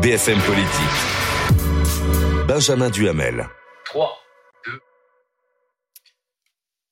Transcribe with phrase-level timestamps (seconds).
[0.00, 0.68] BFM Politique.
[2.46, 3.48] Benjamin Duhamel.
[3.86, 4.16] 3,
[4.66, 4.72] 2.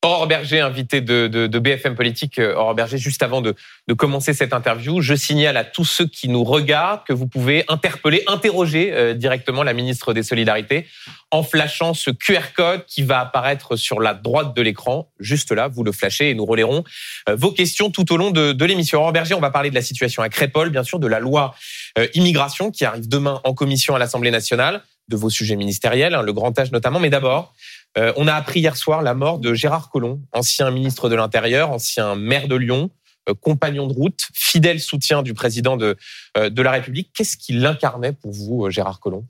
[0.03, 2.41] Aurore Berger, invité de, BFM Politique.
[2.41, 3.55] Euh, Aurore Berger, juste avant de,
[3.97, 8.25] commencer cette interview, je signale à tous ceux qui nous regardent que vous pouvez interpeller,
[8.27, 10.89] interroger euh, directement la ministre des Solidarités
[11.31, 15.11] en flashant ce QR code qui va apparaître sur la droite de l'écran.
[15.21, 16.83] Juste là, vous le flashez et nous relayerons
[17.29, 18.99] euh, vos questions tout au long de, de l'émission.
[18.99, 21.55] Aurore Berger, on va parler de la situation à Crépole, bien sûr, de la loi
[21.99, 26.23] euh, immigration qui arrive demain en commission à l'Assemblée nationale, de vos sujets ministériels, hein,
[26.23, 26.99] le grand âge notamment.
[26.99, 27.55] Mais d'abord,
[27.97, 31.71] euh, on a appris hier soir la mort de Gérard Collomb, ancien ministre de l'Intérieur,
[31.71, 32.91] ancien maire de Lyon,
[33.29, 35.97] euh, compagnon de route, fidèle soutien du président de,
[36.37, 37.11] de la République.
[37.15, 39.25] Qu'est-ce qu'il incarnait pour vous, Gérard Collomb?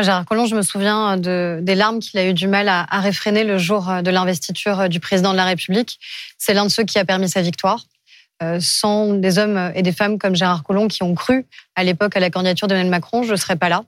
[0.00, 3.00] Gérard Collomb, je me souviens de, des larmes qu'il a eu du mal à, à
[3.00, 5.98] réfréner le jour de l'investiture du président de la République.
[6.38, 7.84] C'est l'un de ceux qui a permis sa victoire.
[8.40, 11.44] Euh, sans des hommes et des femmes comme Gérard Collomb qui ont cru
[11.74, 13.84] à l'époque à la candidature d'Emmanuel Macron, je ne serais pas là.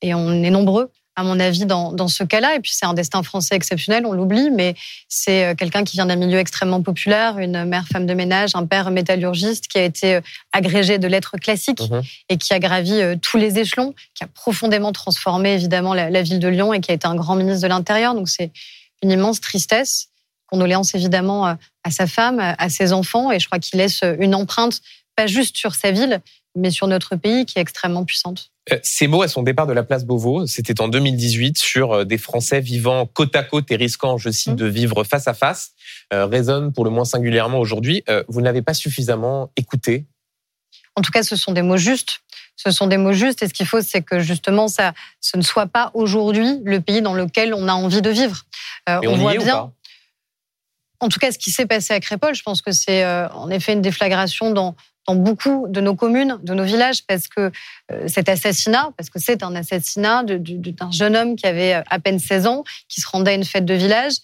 [0.00, 2.56] Et on est nombreux, à mon avis, dans, dans ce cas-là.
[2.56, 4.74] Et puis c'est un destin français exceptionnel, on l'oublie, mais
[5.08, 8.66] c'est euh, quelqu'un qui vient d'un milieu extrêmement populaire, une mère femme de ménage, un
[8.66, 10.20] père métallurgiste qui a été euh,
[10.52, 12.00] agrégé de lettres classiques mmh.
[12.30, 16.40] et qui a gravi tous les échelons, qui a profondément transformé évidemment la, la ville
[16.40, 18.16] de Lyon et qui a été un grand ministre de l'Intérieur.
[18.16, 18.50] Donc c'est
[19.04, 20.08] une immense tristesse.
[20.52, 24.34] Condoléances évidemment euh, à sa femme, à ses enfants, et je crois qu'il laisse une
[24.34, 24.82] empreinte
[25.16, 26.20] pas juste sur sa ville,
[26.54, 28.50] mais sur notre pays qui est extrêmement puissante.
[28.70, 32.04] Euh, ces mots à son départ de la place Beauvau, c'était en 2018 sur euh,
[32.04, 34.56] des Français vivant côte à côte et risquant, je cite, mmh.
[34.56, 35.72] de vivre face à face,
[36.12, 38.04] euh, résonnent pour le moins singulièrement aujourd'hui.
[38.28, 40.06] vous ne l'avez pas suffisamment écouté?
[40.94, 42.20] En tout cas, ce sont des mots justes.
[42.56, 45.42] Ce sont des mots justes et ce qu'il faut, c'est que justement, ça, ce ne
[45.42, 48.42] soit pas aujourd'hui le pays dans lequel on a envie de vivre.
[48.88, 49.72] Euh, on, on voit bien
[51.02, 53.50] en tout cas, ce qui s'est passé à Crépole, je pense que c'est euh, en
[53.50, 54.76] effet une déflagration dans,
[55.08, 57.50] beaucoup de nos communes, de nos villages, parce que
[57.90, 61.98] euh, cet assassinat, parce que c'est un assassinat d'un jeune homme qui avait euh, à
[61.98, 64.14] peine 16 ans, qui se rendait à une fête de village,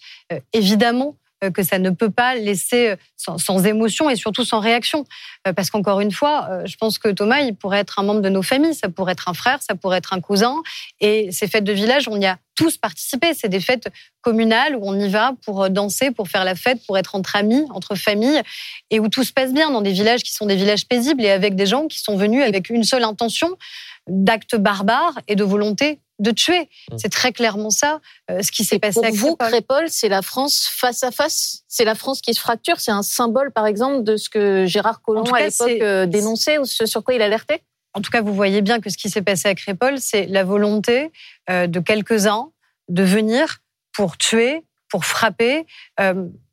[0.53, 1.17] évidemment
[1.53, 5.05] que ça ne peut pas laisser sans, sans, émotion et surtout sans réaction.
[5.55, 8.41] Parce qu'encore une fois, je pense que Thomas, il pourrait être un membre de nos
[8.41, 10.55] familles, ça pourrait être un frère, ça pourrait être un cousin.
[10.99, 13.33] Et ces fêtes de village, on y a tous participer.
[13.33, 13.87] C'est des fêtes
[14.19, 17.37] communales où on y va pour euh, danser, pour faire la fête, pour être entre
[17.37, 18.41] amis, entre familles,
[18.91, 21.29] et où tout se passe bien dans des villages qui sont des villages paisibles et
[21.29, 23.57] avec des gens qui sont venus avec une seule intention
[24.09, 26.69] d'actes barbares et de volonté de tuer.
[26.91, 26.97] Mmh.
[26.97, 30.69] C'est très clairement ça, euh, ce qui s'est passé pour vous, Crépole, c'est la France
[30.69, 31.63] face à face?
[31.67, 32.79] C'est la France qui se fracture?
[32.79, 36.65] C'est un symbole, par exemple, de ce que Gérard Collomb, à l'époque, euh, dénonçait ou
[36.65, 37.63] ce sur quoi il alertait?
[37.93, 40.43] En tout cas, vous voyez bien que ce qui s'est passé à Crépole, c'est la
[40.43, 41.11] volonté
[41.49, 42.51] euh, de quelques-uns
[42.89, 43.59] de venir
[43.93, 45.65] pour tuer, pour frapper.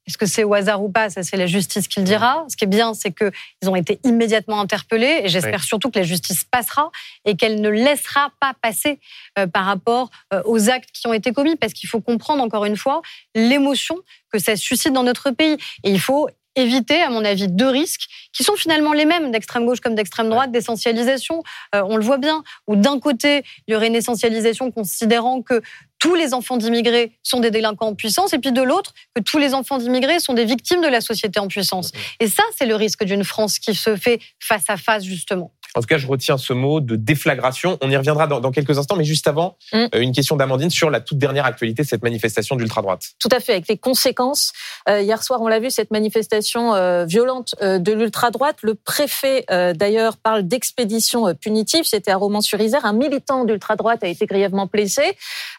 [0.07, 2.45] Est-ce que c'est au hasard ou pas Ça, c'est la justice qui le dira.
[2.49, 5.67] Ce qui est bien, c'est qu'ils ont été immédiatement interpellés et j'espère oui.
[5.67, 6.91] surtout que la justice passera
[7.25, 9.01] et qu'elle ne laissera pas passer
[9.39, 11.57] euh, par rapport euh, aux actes qui ont été commis.
[11.57, 13.03] Parce qu'il faut comprendre, encore une fois,
[13.35, 13.97] l'émotion
[14.31, 15.57] que ça suscite dans notre pays.
[15.83, 19.67] Et il faut éviter, à mon avis, deux risques qui sont finalement les mêmes d'extrême
[19.67, 21.43] gauche comme d'extrême droite, d'essentialisation.
[21.75, 25.63] Euh, on le voit bien, où d'un côté, il y aurait une essentialisation considérant que
[25.99, 29.39] tous les enfants d'immigrés sont des délinquants en puissance, et puis de l'autre, que tous
[29.39, 31.93] les enfants d'immigrés sont des victimes de la société en puissance.
[32.21, 35.53] Et ça, c'est le risque d'une France qui se fait face à face, justement.
[35.77, 37.77] En tout cas, je retiens ce mot de déflagration.
[37.83, 39.77] On y reviendra dans, dans quelques instants, mais juste avant, mmh.
[39.77, 43.03] euh, une question d'Amandine sur la toute dernière actualité de cette manifestation d'ultra-droite.
[43.21, 44.55] Tout à fait, avec les conséquences.
[44.89, 48.57] Euh, hier soir, on l'a vu, cette manifestation euh, violente euh, de l'ultra-droite.
[48.63, 49.45] Le préfet,
[49.75, 51.85] d'ailleurs, parle d'expédition punitive.
[51.85, 52.87] C'était à Romans-sur-Isère.
[52.87, 55.03] Un militant d'ultra-droite a été grièvement blessé.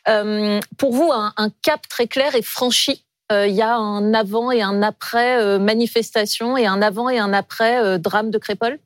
[0.05, 4.61] Pour vous, un, un, cap très clair est franchi il y a un avant et
[4.61, 8.79] un après manifestation et un avant et un après drame de Crépole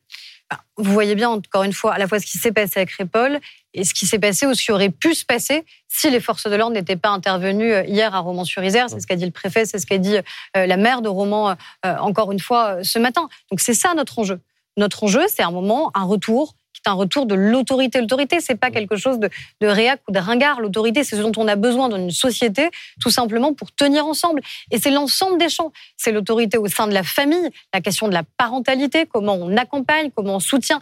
[0.78, 3.40] vous voyez bien, encore une fois, à la fois ce qui s'est passé à Crépole
[3.74, 6.48] et ce qui s'est passé ou ce qui aurait pu se passer si les forces
[6.48, 8.90] de l'ordre n'étaient pas intervenues euh, hier à Romans-sur-Isère.
[8.90, 11.56] C'est ce qu'a dit le préfet, c'est ce qu'a dit euh, la maire de Romans,
[11.86, 13.30] euh, encore une fois, ce matin.
[13.50, 14.40] Donc c'est ça notre enjeu.
[14.78, 18.00] Notre enjeu, c'est un moment, un retour c'est un retour de l'autorité.
[18.00, 19.30] L'autorité, c'est pas quelque chose de,
[19.62, 20.62] de réac ou de ringard.
[20.62, 22.70] L'autorité, c'est ce dont on a besoin dans une société,
[23.00, 24.42] tout simplement pour tenir ensemble.
[24.72, 25.72] Et c'est l'ensemble des champs.
[25.98, 30.10] C'est l'autorité au sein de la famille, la question de la parentalité, comment on accompagne,
[30.16, 30.80] comment on soutient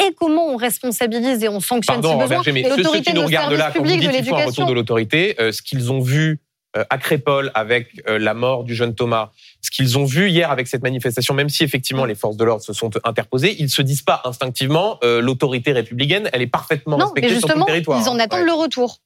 [0.00, 2.52] et comment on responsabilise et on sanctionne Pardon, si besoin.
[2.52, 4.46] Mais ceux, qui nous de regardent là, quand vous public dites de qu'il faut un
[4.46, 6.40] retour de l'autorité, euh, ce qu'ils ont vu
[6.76, 9.30] euh, à Crépole avec euh, la mort du jeune Thomas,
[9.62, 12.64] ce qu'ils ont vu hier avec cette manifestation, même si effectivement les forces de l'ordre
[12.64, 17.12] se sont interposées, ils se disent pas instinctivement euh, l'autorité républicaine, elle est parfaitement Non,
[17.14, 18.00] mais respectée sur tout le territoire.
[18.00, 18.46] ils en attendent Ouais.
[18.46, 18.98] le retour.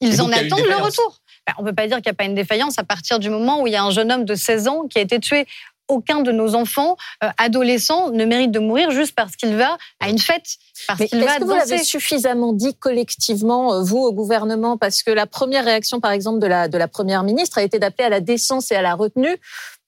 [0.00, 1.20] Ils donc, en attendent le retour.
[1.46, 3.30] Ben, on ne peut pas dire qu'il n'y a pas une défaillance à partir du
[3.30, 5.46] moment où il y a un jeune homme de 16 ans qui a été tué.
[5.88, 10.08] Aucun de nos enfants euh, adolescents ne mérite de mourir juste parce qu'il va à
[10.10, 10.56] une fête,
[10.88, 14.76] parce Mais qu'il va est-ce que vous l'avez suffisamment dit collectivement, euh, vous, au gouvernement?
[14.76, 17.78] Parce que la première réaction, par exemple, de la, de la Première ministre a été
[17.78, 19.36] d'appeler à la décence et à la retenue,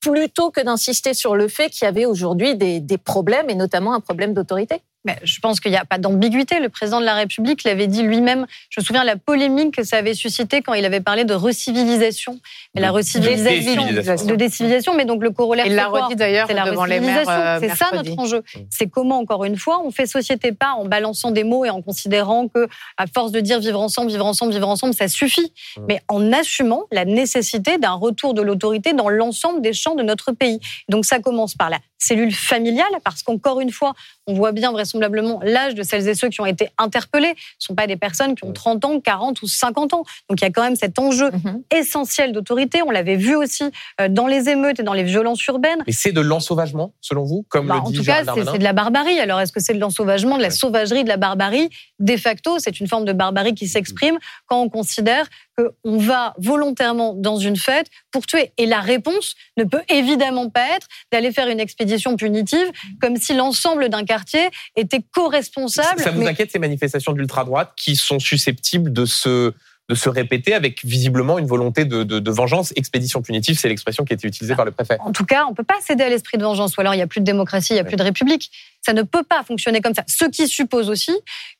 [0.00, 4.00] plutôt que d'insister sur le fait qu'il y avait aujourd'hui des, problèmes, et notamment un
[4.00, 4.82] problème d'autorité.
[5.04, 6.58] Mais je pense qu'il n'y a pas d'ambiguïté.
[6.60, 8.46] Le président de la République l'avait dit lui-même.
[8.68, 11.34] Je me souviens de la polémique que ça avait suscité quand il avait parlé de
[11.34, 12.38] recivilisation.
[12.74, 14.26] Mais la De recivilisation, décivilisation.
[14.26, 17.00] de décivilisation, mais donc le corollaire, Il c'est l'a redit d'ailleurs C'est la devant les
[17.00, 17.20] maires.
[17.26, 17.32] recivilisation.
[17.42, 18.42] euh, c'est ça notre enjeu.
[18.70, 21.80] C'est comment, encore une fois, on fait société pas en balançant des mots et en
[21.82, 25.52] considérant que, à force de dire vivre ensemble, vivre ensemble, vivre ensemble, ça suffit.
[25.76, 25.80] Mmh.
[25.88, 30.32] Mais en assumant la nécessité d'un retour de l'autorité dans l'ensemble des champs de notre
[30.32, 30.58] pays.
[30.88, 33.94] Donc ça commence par la cellule familiale, parce qu'encore une fois,
[34.26, 37.34] on voit bien vraisemblablement l'âge de celles et ceux qui ont été interpellés.
[37.58, 40.04] Ce ne sont pas des personnes qui ont 30 ans, 40 ou 50 ans.
[40.28, 41.62] Donc il y a quand même cet enjeu Mhm.
[41.72, 42.82] essentiel d'autorité.
[42.82, 43.64] On l'avait vu aussi
[44.00, 45.82] euh, dans les émeutes et dans les violences urbaines.
[45.86, 48.64] Mais c'est de l'ensauvagement, selon vous, comme Bah, le en dit tout cas, c'est de
[48.64, 49.18] la barbarie.
[49.20, 50.54] Alors, est-ce que c'est de l'ensauvagement, de la Ouais.
[50.54, 51.68] sauvagerie, de la barbarie?
[51.98, 55.26] De facto, c'est une forme de barbarie qui s'exprime quand on considère
[55.58, 58.52] qu'on va volontairement dans une fête pour tuer.
[58.58, 62.70] Et la réponse ne peut évidemment pas être d'aller faire une expédition punitive
[63.00, 66.00] comme si l'ensemble d'un quartier était co-responsable.
[66.00, 69.52] Ça vous Mais- inquiète ces manifestations d'ultra-droite qui sont susceptibles de se,
[69.88, 74.04] de se répéter avec visiblement une volonté de, de, de vengeance Expédition punitive, c'est l'expression
[74.04, 74.98] qui a été utilisée par le préfet.
[75.00, 76.98] En tout cas, on ne peut pas céder à l'esprit de vengeance, ou alors il
[76.98, 77.88] n'y a plus de démocratie, il n'y a Ouais.
[77.88, 78.50] plus de république.
[78.84, 80.04] Ça ne peut pas fonctionner comme ça.
[80.06, 81.12] Ce qui suppose aussi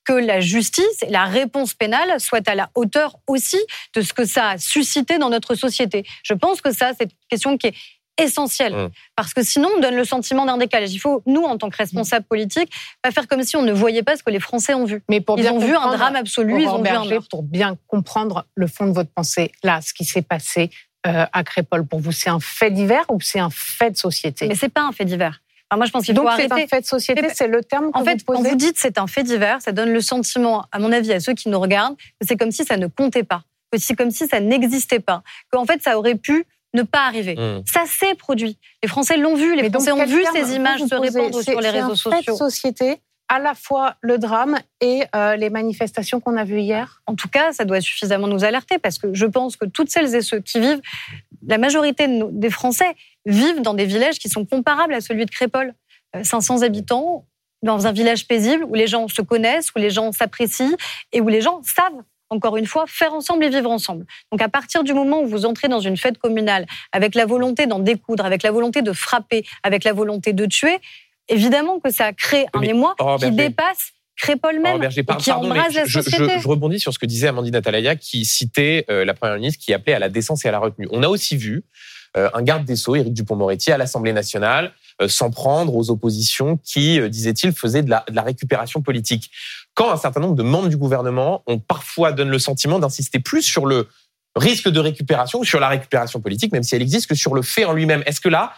[0.05, 3.59] que la justice et la réponse pénale soient à la hauteur aussi
[3.95, 6.05] de ce que ça a suscité dans notre société.
[6.23, 7.75] Je pense que ça, c'est une question qui est
[8.19, 8.75] essentielle.
[8.75, 8.91] Mm.
[9.17, 10.93] Parce que sinon, on donne le sentiment d'un décalage.
[10.93, 12.71] Il faut, nous, en tant que responsables politiques,
[13.03, 15.03] pas faire comme si on ne voyait pas ce que les Français ont vu.
[15.09, 17.29] Mais pour Ils bien ont vu un drame absolu, ils ont vu un Berger, meurtre.
[17.29, 20.71] pour bien comprendre le fond de votre pensée, là, ce qui s'est passé
[21.07, 24.49] euh, à Crépole, pour vous, c'est un fait divers ou c'est un fait de société?
[24.49, 25.41] Mais c'est pas un fait divers.
[25.77, 26.65] Moi, je pense qu'il faut Donc c'est arrêter.
[26.65, 28.99] un fait de société, c'est le terme que En fait, vous quand vous dites c'est
[28.99, 31.97] un fait divers, ça donne le sentiment, à mon avis, à ceux qui nous regardent,
[31.97, 35.23] que c'est comme si ça ne comptait pas, que c'est comme si ça n'existait pas,
[35.51, 37.35] qu'en fait ça aurait pu ne pas arriver.
[37.35, 37.63] Mmh.
[37.67, 38.59] Ça s'est produit.
[38.83, 41.51] Les Français l'ont vu, les Mais donc, Français ont vu ces images se répandre C'est-
[41.53, 42.33] sur les c'est réseaux sociaux.
[42.35, 47.03] de société, à la fois le drame et euh, les manifestations qu'on a vues hier?
[47.07, 50.15] En tout cas, ça doit suffisamment nous alerter parce que je pense que toutes celles
[50.15, 50.81] et ceux qui vivent,
[51.47, 52.95] la majorité de nos- des Français
[53.27, 55.75] vivent dans des villages qui sont comparables à celui de Crépole.
[56.17, 57.27] Euh, 500 habitants
[57.63, 60.77] dans un village paisible où les gens se connaissent, où les gens s'apprécient
[61.13, 64.05] et où les gens savent encore une fois, faire ensemble et vivre ensemble.
[64.33, 67.67] Donc à partir du moment où vous entrez dans une fête communale avec la volonté
[67.67, 70.79] d'en découdre, avec la volonté de frapper, avec la volonté de tuer,
[71.29, 75.47] évidemment que ça crée un Mais- émoi Oh, qui dépasse Crépole même par- qui pardon,
[75.49, 76.41] embrase la je, je- société.
[76.41, 79.73] je rebondis sur ce que disait Amandine Atalaya qui citait euh, la première ministre qui
[79.73, 80.89] appelait à la décence et à la retenue.
[80.91, 81.63] On a aussi vu
[82.17, 86.57] euh, un garde des Sceaux, Éric Dupont-Moretti, à l'Assemblée nationale, euh, s'en prendre aux oppositions
[86.65, 89.31] qui, disait-il, faisaient de la, de la récupération politique.
[89.79, 93.43] Quand un certain nombre de membres du gouvernement ont parfois donné le sentiment d'insister plus
[93.43, 93.87] sur le
[94.35, 97.43] risque de récupération ou sur la récupération politique, même si elle existe, que sur le
[97.43, 98.03] fait en lui-même.
[98.05, 98.55] Est-ce que là,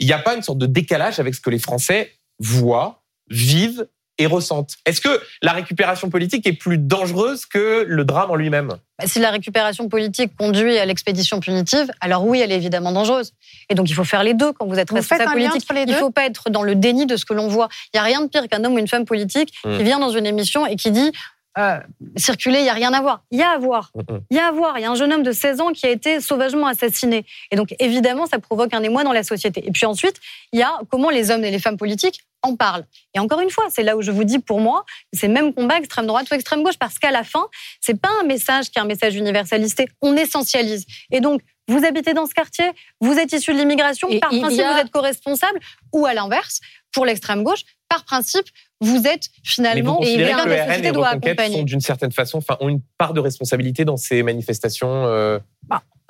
[0.00, 3.86] il n'y a pas une sorte de décalage avec ce que les Français voient, vivent
[4.18, 8.68] et ressentent Est-ce que la récupération politique est plus dangereuse que le drame en lui-même?
[8.98, 13.32] Bah, si la récupération politique conduit à l'expédition punitive, alors oui, elle est évidemment dangereuse.
[13.68, 15.66] Et donc il faut faire les deux quand vous êtes Vous responsable politique.
[15.74, 17.68] Il ne faut pas être dans le déni de ce que l'on voit.
[17.92, 19.76] Il n'y a rien de pire qu'un homme ou une femme politique Mm.
[19.76, 21.12] qui vient dans une émission et qui dit
[21.58, 21.78] euh,
[22.16, 23.22] circuler, il n'y a rien à voir.
[23.30, 23.92] Il y a à voir.
[24.30, 24.78] Il y a à voir.
[24.78, 27.24] Il y a un jeune homme de 16 ans qui a été sauvagement assassiné.
[27.50, 29.66] Et donc évidemment, ça provoque un émoi dans la société.
[29.66, 30.20] Et puis ensuite,
[30.52, 32.84] il y a comment les hommes et les femmes politiques en parlent.
[33.14, 35.78] Et encore une fois, c'est là où je vous dis pour moi, c'est même combat
[35.78, 37.46] extrême droite ou extrême gauche, parce qu'à la fin,
[37.80, 40.84] c'est pas un message qui est un message universaliste, on essentialise.
[41.10, 42.64] Et donc, vous habitez dans ce quartier,
[43.00, 45.58] vous êtes issu de l'immigration, Et par principe, a- vous êtes co-responsable,
[45.92, 46.60] ou à l'inverse,
[46.92, 48.46] pour l'extrême gauche, par principe,
[48.80, 51.30] vous êtes Mais vous finalement considérez quelqu'un que le la RN société et doit Reconquête
[51.32, 51.56] accompagner.
[51.56, 55.38] sont d'une certaine façon, enfin, ont une part de responsabilité dans ces manifestations euh,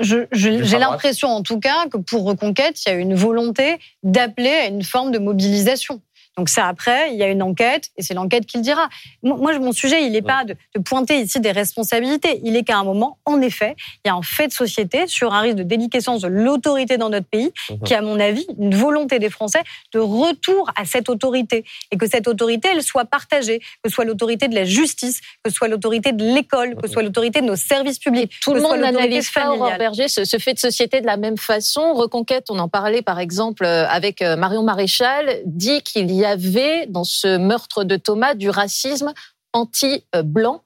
[0.00, 4.50] Ultra J'ai l'impression, en tout cas, que pour Reconquête, il y a une volonté d'appeler
[4.50, 6.02] à une forme de mobilisation.
[6.36, 8.88] Donc ça, après, il y a une enquête et c'est l'enquête qui le dira.
[9.22, 12.40] Moi, mon sujet, il n'est pas de, de, pointer ici des responsabilités.
[12.42, 15.32] Il est qu'à un moment, en effet, il y a un fait de société sur
[15.32, 17.78] un risque de déliquescence de l'autorité dans notre pays, mhm.
[17.84, 19.62] qui, à mon avis, une volonté des Français
[19.92, 24.04] de retour à cette autorité et que cette autorité, elle soit partagée, que ce soit
[24.04, 27.46] l'autorité de la justice, que ce soit l'autorité de l'école, que ce soit l'autorité de
[27.46, 28.32] nos services publics.
[28.42, 31.38] Tout le monde n'analyse pas, Aurore Berger, ce, ce, fait de société de la même
[31.38, 31.94] façon.
[31.94, 36.86] Reconquête, on en parlait par exemple euh, avec euh, Marion Maréchal, dit qu'il y avait
[36.86, 39.12] dans ce meurtre de Thomas du racisme
[39.52, 40.62] anti-blanc.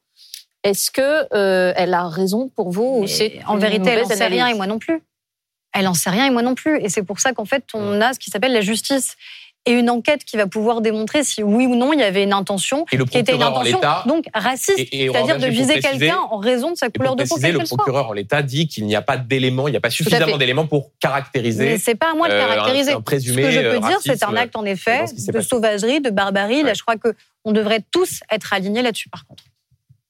[0.64, 4.26] Est-ce que euh, elle a raison pour vous ou c'est en vérité elle n'en sait
[4.26, 5.02] rien et moi non plus.
[5.72, 6.80] Elle n'en sait rien et moi non plus.
[6.80, 9.16] Et c'est pour ça qu'en fait on a ce qui s'appelle la justice
[9.68, 12.32] et une enquête qui va pouvoir démontrer si oui ou non il y avait une
[12.32, 16.88] intention qui était une intention donc raciste, c'est-à-dire de viser quelqu'un en raison de sa
[16.88, 17.36] couleur de peau.
[17.38, 20.38] Le procureur en l'état dit qu'il n'y a pas d'éléments, il n'y a pas suffisamment
[20.38, 21.64] d'éléments pour caractériser.
[21.64, 22.92] Mais c'est pas à moi de euh, caractériser.
[22.92, 26.10] Un, présumé Ce que je peux dire, c'est un acte en effet de sauvagerie, de
[26.10, 26.62] barbarie.
[26.62, 29.08] Là, je crois que on devrait tous être alignés là-dessus.
[29.08, 29.44] Par contre.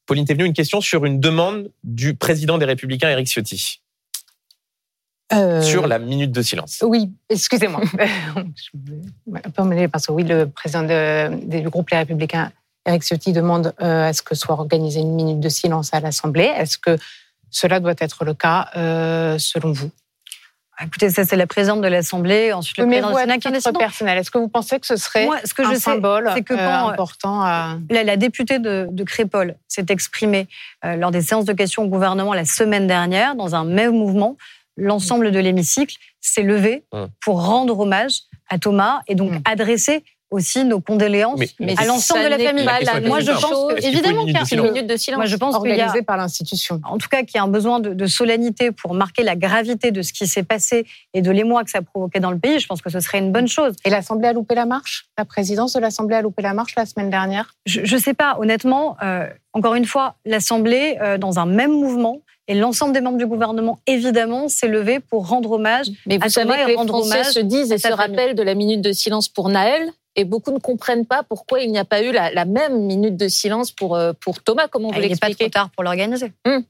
[0.06, 3.80] Pauline Thévenu, une question sur une demande du président des Républicains, Éric Ciotti.
[5.32, 6.82] Euh, sur la minute de silence.
[6.82, 7.82] Oui, excusez-moi.
[7.92, 8.70] je
[9.34, 12.50] un peu emmêlée parce que oui, le président du groupe Les Républicains,
[12.86, 16.50] Eric Ciotti, demande euh, à ce que soit organisée une minute de silence à l'Assemblée?
[16.56, 16.96] Est-ce que
[17.50, 19.90] cela doit être le cas euh, selon vous?
[20.80, 24.16] Écoutez, ça c'est la présidente de l'Assemblée, ensuite le président du Sénat qui personnel.
[24.16, 26.54] Est-ce que vous pensez que ce serait Moi, ce que un je symbole sais, que
[26.54, 27.76] quand, important à...
[27.90, 30.46] la, députée de, de Crépol s'est exprimée
[30.84, 34.36] lors des séances de questions au gouvernement la semaine dernière dans un même mouvement
[34.78, 37.08] l'ensemble de l'hémicycle s'est levé hum.
[37.20, 39.40] pour rendre hommage à Thomas et donc hum.
[39.44, 41.40] adresser aussi nos condoléances
[41.76, 42.66] à l'ensemble de la famille.
[43.06, 45.18] Moi, je pense que, évidemment qu'il y a une minute de silence.
[45.18, 46.80] Moi, je pense organisée par l'institution.
[46.84, 50.02] En tout cas, qu'il y a un besoin de, solennité pour marquer la gravité de
[50.02, 52.58] ce qui s'est passé et de l'émoi que ça a provoqué dans le pays.
[52.58, 53.74] Je pense que ce serait une bonne chose.
[53.84, 55.06] Et l'Assemblée a loupé la marche?
[55.16, 57.54] La présidence de l'Assemblée a loupé la marche la semaine dernière?
[57.66, 58.36] Je ne sais pas.
[58.38, 63.18] Honnêtement, euh, encore une fois, l'Assemblée, euh, dans un même mouvement, et l'ensemble des membres
[63.18, 67.24] du gouvernement, évidemment, s'est levé pour rendre hommage Mais vous à savez que les Français
[67.24, 69.90] se disent et se rappellent de la minute de silence pour Naël.
[70.16, 73.28] Et beaucoup ne comprennent pas pourquoi il n'y a pas eu la, même minute de
[73.28, 74.66] silence pour, euh, pour Thomas.
[74.66, 76.32] Comment vous l'expliquez Il n'est pas trop tard pour l'organiser.
[76.44, 76.64] Hum.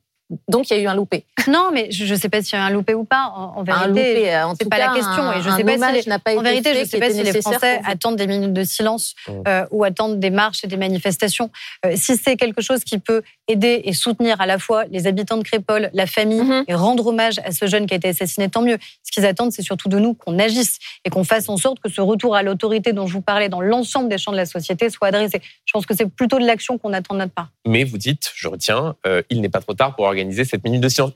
[0.49, 1.25] Donc il y a eu un loupé.
[1.49, 3.33] Non, mais je ne sais pas s'il y a eu un loupé ou pas.
[3.35, 5.33] En, vérité, un loupé, en c'est pas la question.
[5.33, 7.81] et je sais pas si pas en vérité, je ne sais pas si les Français
[7.87, 9.33] attendent des minutes de silence mmh.
[9.49, 11.51] euh, ou attendent des marches et des manifestations.
[11.87, 15.39] Euh, si c'est quelque chose qui peut aider et soutenir à la fois les habitants
[15.39, 16.65] de Crépole, la famille, mmh.
[16.69, 18.77] et rendre hommage à ce jeune qui a été assassiné, tant mieux.
[19.05, 21.89] Ce qu'ils attendent, c'est surtout de nous qu'on agisse et qu'on fasse en sorte que
[21.89, 24.91] ce retour à l'autorité dont je vous parlais dans l'ensemble des champs de la société
[24.91, 25.41] soit adressé.
[25.65, 27.49] Je pense que c'est plutôt de l'action qu'on attend de notre part.
[27.67, 30.18] Mais vous dites, je retiens, euh, il n'est pas trop tard pour organiser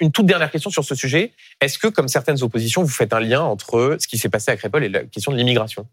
[0.01, 1.33] une toute dernière question sur ce sujet.
[1.61, 4.57] Est-ce que, comme certaines oppositions, vous faites un lien entre ce qui s'est passé à
[4.57, 5.87] Crépol et la question de l'immigration?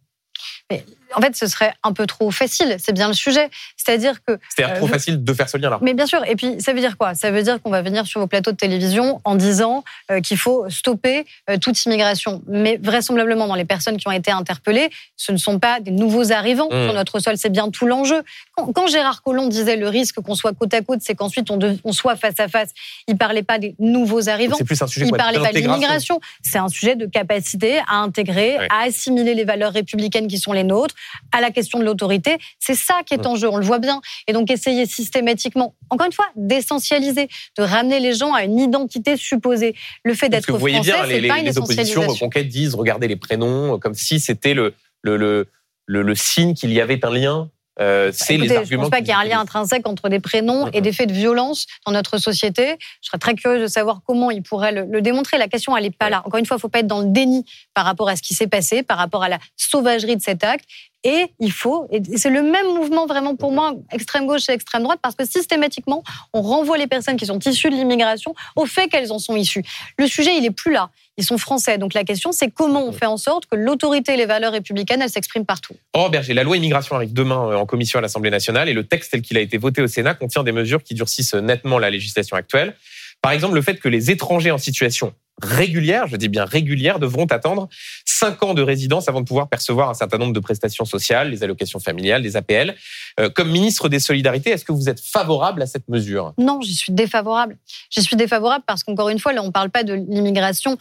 [1.15, 2.77] En fait, ce serait un peu trop facile.
[2.79, 3.49] C'est bien le sujet.
[3.77, 4.37] C'est-à-dire que.
[4.55, 5.79] C'est-à-dire trop euh, facile de faire ce lien-là.
[5.81, 6.23] Mais bien sûr.
[6.27, 7.15] Et puis, ça veut dire quoi?
[7.15, 10.37] Ça veut dire qu'on va venir sur vos plateaux de télévision en disant euh, qu'il
[10.37, 12.41] faut stopper euh, toute immigration.
[12.47, 16.31] Mais vraisemblablement, dans les personnes qui ont été interpellées, ce ne sont pas des nouveaux
[16.31, 16.85] arrivants mmh.
[16.85, 17.37] sur notre sol.
[17.37, 18.21] C'est bien tout l'enjeu.
[18.55, 21.91] Quand, Gérard Collomb disait le risque qu'on soit côte à côte, c'est qu'ensuite on, on,
[21.91, 22.69] soit face à face,
[23.07, 24.55] il parlait pas des nouveaux arrivants.
[24.57, 26.19] C'est plus un sujet Il parlait pas de l'immigration.
[26.41, 30.63] C'est un sujet de capacité à intégrer, à assimiler les valeurs républicaines qui sont les
[30.63, 30.95] nôtres,
[31.31, 32.37] à la question de l'autorité.
[32.59, 34.01] C'est ça qui est en jeu, on le voit bien.
[34.27, 39.17] Et donc essayer systématiquement, encore une fois, d'essentialiser, de ramener les gens à une identité
[39.17, 39.75] supposée.
[40.03, 43.15] Le fait d'être français, voyez bien, les, pas une les oppositions Reconquête disent regardez les
[43.15, 45.47] prénoms comme si c'était le, le, le,
[45.85, 48.65] le, signe qu'il y avait un lien euh, c'est les arguments.
[48.65, 50.91] Je ne pense pas qu'il y ait un lien intrinsèque entre des prénoms et des
[50.91, 52.77] faits de violence dans notre société.
[53.01, 55.37] Je serais très curieuse de savoir comment il pourrait le, démontrer.
[55.37, 56.21] La question, elle n'est pas là.
[56.25, 58.21] Encore une fois, il ne faut pas être dans le déni par rapport à ce
[58.21, 60.65] qui s'est passé, par rapport à la sauvagerie de cet acte.
[61.03, 64.83] Et il faut, et c'est le même mouvement vraiment pour moi, extrême gauche et extrême
[64.83, 66.03] droite, parce que systématiquement,
[66.33, 69.63] on renvoie les personnes qui sont issues de l'immigration au fait qu'elles en sont issues.
[69.97, 70.89] Le sujet, il est plus là.
[71.15, 71.77] Ils sont français.
[71.77, 75.01] Donc la question, c'est comment on fait en sorte que l'autorité et les valeurs républicaines,
[75.01, 75.73] elles s'expriment partout.
[75.93, 78.85] Oh, Berger, la loi immigration arrive demain euh, en commission à l'Assemblée nationale et le
[78.85, 81.89] texte tel qu'il a été voté au Sénat contient des mesures qui durcissent nettement la
[81.89, 82.75] législation actuelle.
[83.21, 87.25] Par exemple, le fait que les étrangers en situation régulière, je dis bien régulière, devront
[87.25, 87.69] attendre
[88.05, 91.43] cinq ans de résidence avant de pouvoir percevoir un certain nombre de prestations sociales, les
[91.43, 92.75] allocations familiales, les APL.
[93.19, 96.33] Euh, comme ministre des Solidarités, est-ce que vous êtes favorable à cette mesure?
[96.37, 97.57] Non, j'y suis défavorable.
[97.89, 100.77] J'y suis défavorable parce qu'encore une fois, là, on ne parle pas de l'immigration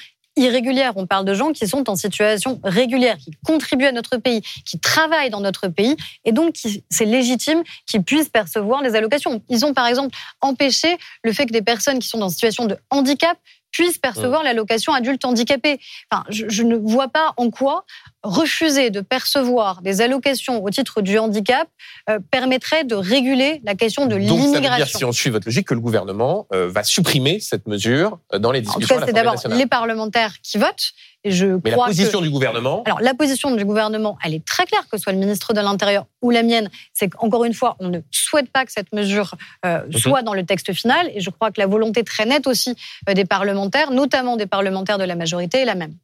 [0.97, 4.79] On parle de gens qui sont en situation régulière, qui contribuent à notre pays, qui
[4.79, 6.57] travaillent dans notre pays, et donc
[6.91, 9.43] c'est légitime qu'ils puissent percevoir les allocations.
[9.49, 12.77] Ils ont par exemple empêché le fait que des personnes qui sont en situation de
[12.91, 13.39] handicap
[13.71, 15.79] puissent percevoir l'allocation adulte handicapé.
[16.11, 17.85] Enfin, je, je, ne vois pas en quoi
[18.23, 21.69] refuser de percevoir des allocations au titre du handicap
[22.11, 24.99] euh, permettrait de réguler la question de Donc, ça veut dire, l'immigration.
[24.99, 28.51] si on suit votre logique, que le gouvernement euh, va supprimer cette mesure euh, dans
[28.51, 30.93] les En tout discussions cas, c'est d'abord les parlementaires qui votent.
[31.25, 32.25] Et je Mais la crois position que...
[32.25, 35.19] du gouvernement, Alors, la position du gouvernement, elle est très claire, que ce soit le
[35.19, 36.71] ministre de l'Intérieur ou la mienne.
[36.95, 39.35] C'est qu'encore une fois, on ne souhaite pas que cette mesure
[39.67, 39.93] euh, Mhm.
[39.99, 41.11] soit dans le texte final.
[41.15, 45.05] Et je crois que la volonté très nette aussi des parlementaires, notamment des parlementaires de
[45.05, 45.95] la majorité, est la même.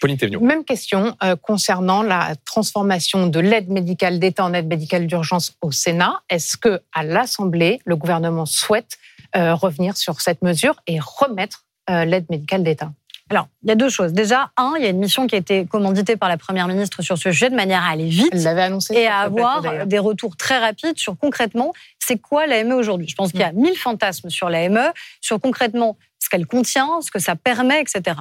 [0.00, 0.18] Pauline.
[0.40, 5.70] Même question euh, concernant la transformation de l'aide médicale d'État en aide médicale d'urgence au
[5.70, 6.22] Sénat.
[6.28, 8.98] Est-ce que à l'Assemblée, le gouvernement souhaite
[9.36, 12.92] euh, revenir sur cette mesure et remettre euh, l'aide médicale d'État?
[13.30, 14.12] Alors, il y a deux choses.
[14.12, 17.00] Déjà, un, il y a une mission qui a été commanditée par la Première ministre
[17.00, 19.98] sur ce sujet de manière à aller vite Elle l'avait annoncé et à avoir des
[19.98, 21.72] retours très rapides sur concrètement
[22.06, 23.08] c'est quoi l'AME aujourd'hui?
[23.08, 25.96] Je pense qu'il y a mille fantasmes sur l'AME, sur concrètement
[26.34, 28.16] qu'elle contient, ce que ça permet, etc.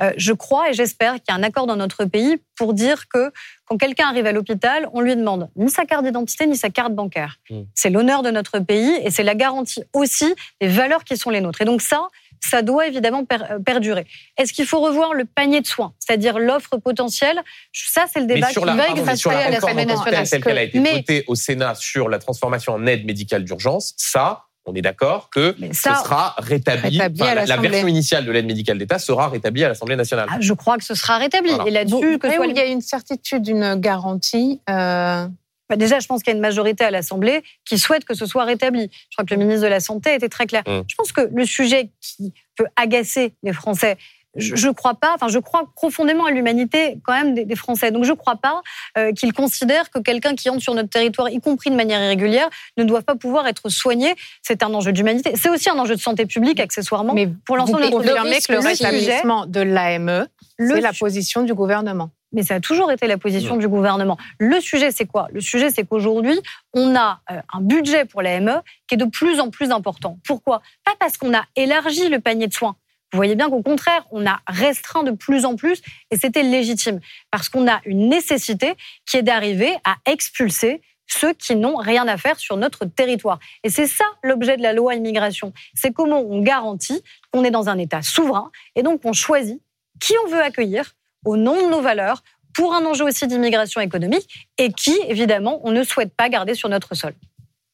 [0.00, 3.08] Euh, je crois et j'espère qu'il y a un accord dans notre pays pour dire
[3.08, 3.30] que
[3.66, 6.92] quand quelqu'un arrive à l'hôpital, on lui demande ni sa carte d'identité ni sa carte
[6.92, 7.36] bancaire.
[7.74, 11.40] C'est l'honneur de notre pays et c'est la garantie aussi des valeurs qui sont les
[11.40, 11.62] nôtres.
[11.62, 12.08] Et donc ça,
[12.40, 14.06] ça doit évidemment euh, perdurer.
[14.36, 17.40] Est-ce qu'il faut revoir le panier de soins, c'est-à-dire l'offre potentielle?
[17.72, 20.28] Ça, c'est le débat qui va la à l'Assemblée nationale.
[20.28, 24.46] telle qu'elle a été votée au Sénat sur la transformation en aide médicale d'urgence, ça,
[24.64, 26.98] on est d'accord que ce sera rétabli.
[26.98, 30.28] Rétabli à Enfin, la, version initiale de l'aide médicale d'État sera rétablie à l'Assemblée nationale.
[30.30, 31.50] Ah, Je crois que ce sera rétabli.
[31.50, 31.68] Voilà.
[31.68, 34.60] Et là-dessus, que Mais soit il y a une certitude, une garantie.
[34.70, 35.26] euh,
[35.68, 38.26] Bah, Déjà, je pense qu'il y a une majorité à l'Assemblée qui souhaite que ce
[38.26, 38.88] soit rétabli.
[39.10, 40.62] Je crois que le ministre de la Santé a été très clair.
[40.66, 40.82] Mm.
[40.86, 43.96] Je pense que le sujet qui peut agacer les Français,
[44.36, 47.90] je, je crois pas, enfin, je crois profondément à l'humanité quand même des, des Français.
[47.90, 48.62] Donc, je crois pas
[48.96, 52.48] euh, qu'ils considèrent que quelqu'un qui entre sur notre territoire, y compris de manière irrégulière,
[52.76, 54.14] ne doit pas pouvoir être soigné.
[54.42, 55.32] C'est un enjeu d'humanité.
[55.36, 57.14] C'est aussi un enjeu de santé publique, accessoirement.
[57.14, 60.26] mais pour l'ensemble vous confirmez que le rétablissement de l'AME,
[60.58, 62.10] c'est la position du gouvernement.
[62.32, 64.16] mais ça a toujours été la position du gouvernement.
[64.38, 65.28] Le sujet, c'est quoi?
[65.32, 66.40] Le sujet, c'est qu'aujourd'hui,
[66.72, 70.18] on a euh, un budget pour l'AME qui est de plus en plus important.
[70.26, 70.62] Pourquoi?
[70.84, 72.76] Pas parce qu'on a élargi le panier de soins.
[73.12, 77.00] Vous voyez bien qu'au contraire, on a restreint de plus en plus, et c'était légitime,
[77.30, 78.74] parce qu'on a une nécessité
[79.06, 83.38] qui est d'arriver à expulser ceux qui n'ont rien à faire sur notre territoire.
[83.64, 85.52] Et c'est ça l'objet de la loi immigration.
[85.74, 89.60] C'est comment on garantit qu'on est dans un État souverain, et donc on choisit
[90.00, 90.92] qui on veut accueillir
[91.24, 92.22] au nom de nos valeurs
[92.54, 96.68] pour un enjeu aussi d'immigration économique et qui, évidemment, on ne souhaite pas garder sur
[96.68, 97.14] notre sol.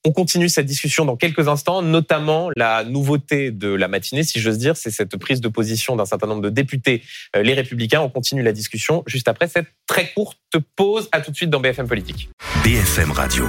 [0.08, 4.56] On continue cette discussion dans quelques instants, notamment la nouveauté de la matinée, si j'ose
[4.56, 7.02] dire, c'est cette prise de position d'un certain nombre de députés,
[7.36, 8.00] euh, les Républicains.
[8.00, 10.38] On continue la discussion juste après cette très courte
[10.76, 11.10] pause.
[11.12, 12.30] À tout de suite dans BFM Politique.
[12.64, 13.48] BFM Radio.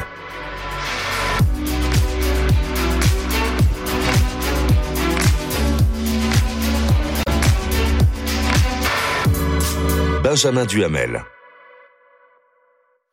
[10.22, 11.24] Benjamin Duhamel.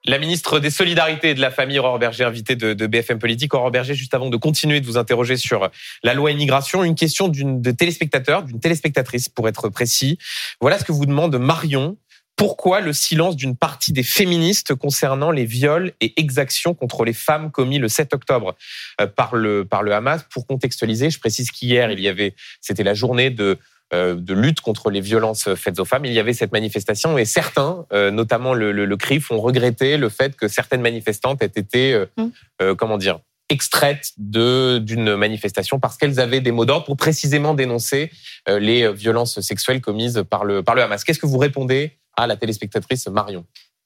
[0.08, 3.54] La ministre des Solidarités et de la Famille, Aurore Berger, invitée de, BFM Politique.
[3.54, 5.68] Aurore Berger, juste avant de continuer de vous interroger sur
[6.04, 10.18] la loi immigration, une question d'une de téléspectateur, d'une téléspectatrice pour être précis.
[10.60, 11.96] Voilà ce que vous demande Marion.
[12.36, 17.50] Pourquoi le silence d'une partie des féministes concernant les viols et exactions contre les femmes
[17.50, 18.54] commis le 7 octobre
[19.00, 20.22] euh, par le par le Hamas?
[20.30, 23.58] Pour contextualiser, je précise qu'hier il y avait, c'était la journée de
[23.92, 26.04] de lutte contre les violences faites aux femmes.
[26.04, 29.96] Il y avait cette manifestation et certains, euh, notamment le, le, le CRIF, ont regretté
[29.96, 32.26] le fait que certaines manifestantes aient été, euh, Mm.
[32.62, 33.18] euh, comment dire,
[33.48, 38.10] extraites de d'une manifestation parce qu'elles avaient des mots d'ordre pour précisément dénoncer
[38.48, 41.04] euh, les violences sexuelles commises par le par le Hamas.
[41.04, 43.44] Qu'est-ce que vous répondez à la téléspectatrice Marion?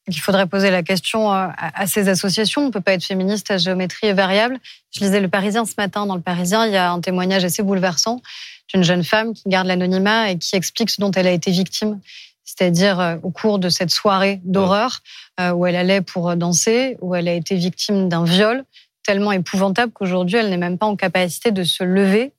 [0.08, 2.62] Il faudrait poser la question euh, à à ces associations.
[2.62, 4.58] On ne peut pas être féministe à géométrie variable.
[4.92, 6.06] Je lisais Le Parisien ce matin.
[6.06, 8.22] Dans Le Parisien, il y a un témoignage assez bouleversant
[8.72, 12.00] d'une jeune femme qui garde l'anonymat et qui explique ce dont elle a été victime.
[12.44, 15.00] C'est-à-dire euh, au cours de cette soirée d'horreur
[15.38, 18.64] euh, où elle allait pour danser, où elle a été victime d'un viol
[19.02, 22.32] tellement épouvantable qu'aujourd'hui, elle n'est même pas en capacité de se lever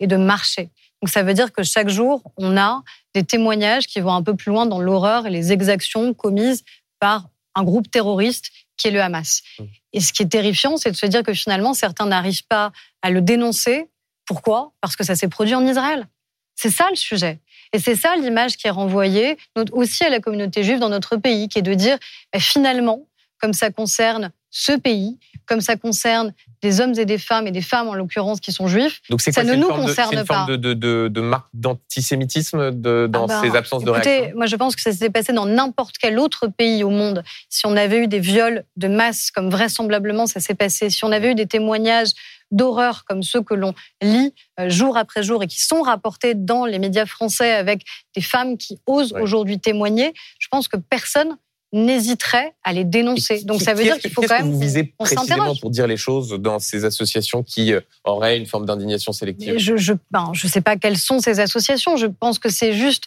[0.00, 0.70] et de marcher.
[1.02, 2.82] Donc ça veut dire que chaque jour, on a
[3.14, 6.64] des témoignages qui vont un peu plus loin dans l'horreur et les exactions commises
[6.98, 9.42] par un groupe terroriste qui est le Hamas.
[9.58, 9.64] Mmh.
[9.92, 13.10] Et ce qui est terrifiant, c'est de se dire que finalement, certains n'arrivent pas à
[13.10, 13.88] le dénoncer.
[14.26, 14.72] Pourquoi?
[14.80, 16.06] Parce que ça s'est produit en Israël.
[16.54, 17.40] C'est ça le sujet.
[17.72, 19.36] Et c'est ça l'image qui est renvoyée
[19.72, 21.98] aussi à la communauté juive dans notre pays, qui est de dire,
[22.32, 23.06] bah, finalement,
[23.38, 26.32] comme ça concerne ce pays, comme ça concerne
[26.64, 29.30] des hommes et des femmes, et des femmes en l'occurrence qui sont juifs, Donc Ça
[29.32, 30.52] quoi ne nous forme de- concerne c'est une forme pas.
[30.52, 34.46] de, de, de, de marque d'antisémitisme de- dans Ah ben, ces absences de réaction moi
[34.46, 37.22] je pense que ça s'était passé dans n'importe quel autre pays au monde.
[37.48, 41.12] Si on avait eu des viols de masse, comme vraisemblablement ça s'est passé, si on
[41.12, 42.10] avait eu des témoignages
[42.50, 46.66] d'horreur comme ceux que l'on lit euh, jour après jour et qui sont rapportés dans
[46.66, 47.82] les médias français avec
[48.14, 49.20] des femmes qui osent Ouais.
[49.22, 51.36] aujourd'hui témoigner, je pense que personne
[51.74, 53.42] n'hésiterait à les dénoncer.
[53.44, 54.52] Donc ça veut dire qu'il faut quand même.
[54.52, 58.46] Vous visez on précisément pour dire les choses dans ces associations qui euh, auraient une
[58.46, 59.58] forme d'indignation sélective.
[59.58, 61.96] Je je ben, je sais pas quelles sont ces associations.
[61.96, 63.04] Je pense que c'est juste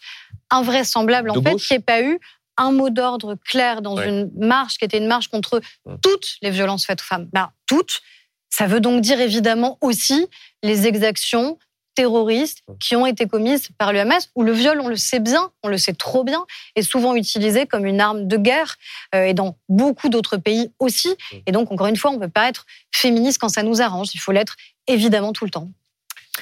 [0.51, 2.19] invraisemblable en fait qu'il n'y ait pas eu
[2.57, 4.09] un mot d'ordre clair dans Ouais.
[4.09, 5.97] une marche qui était une marche contre Hum.
[6.01, 7.29] toutes les violences faites aux femmes.
[7.31, 8.01] Ben, toutes.
[8.49, 10.27] Ça veut donc dire évidemment aussi
[10.63, 11.57] les exactions
[11.97, 15.49] terroristes qui ont été commises par le Hamas, où le viol, on le sait bien,
[15.63, 18.75] on le sait trop bien, est souvent utilisé comme une arme de guerre,
[19.15, 21.15] euh, et dans beaucoup d'autres pays aussi.
[21.47, 24.09] Et donc, encore une fois, on ne peut pas être féministe quand ça nous arrange,
[24.13, 25.69] il faut l'être évidemment tout le temps.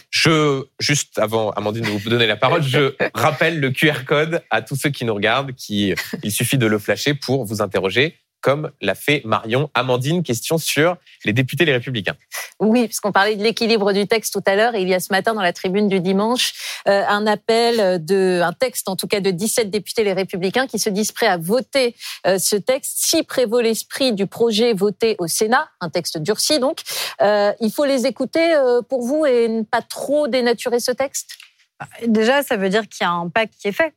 [0.09, 4.61] Je, juste avant, Amandine, de vous donner la parole, je rappelle le QR code à
[4.61, 8.69] tous ceux qui nous regardent, qui, il suffit de le flasher pour vous interroger, comme
[8.79, 9.71] l'a fait Marion.
[9.73, 12.15] Amandine, question sur les députés les républicains.
[12.60, 15.12] Oui, puisqu'on parlait de l'équilibre du texte tout à l'heure, et il y a ce
[15.12, 16.53] matin dans la tribune du dimanche
[16.88, 20.77] euh, un appel de, un texte en tout cas de 17 députés les Républicains qui
[20.77, 21.95] se disent prêts à voter
[22.27, 26.81] euh, ce texte si prévaut l'esprit du projet voté au Sénat, un texte durci donc.
[27.23, 31.31] Euh, il faut les écouter euh, pour vous et ne pas trop dénaturer ce texte?
[32.05, 33.95] Déjà, ça veut dire qu'il y a un pacte qui est fait.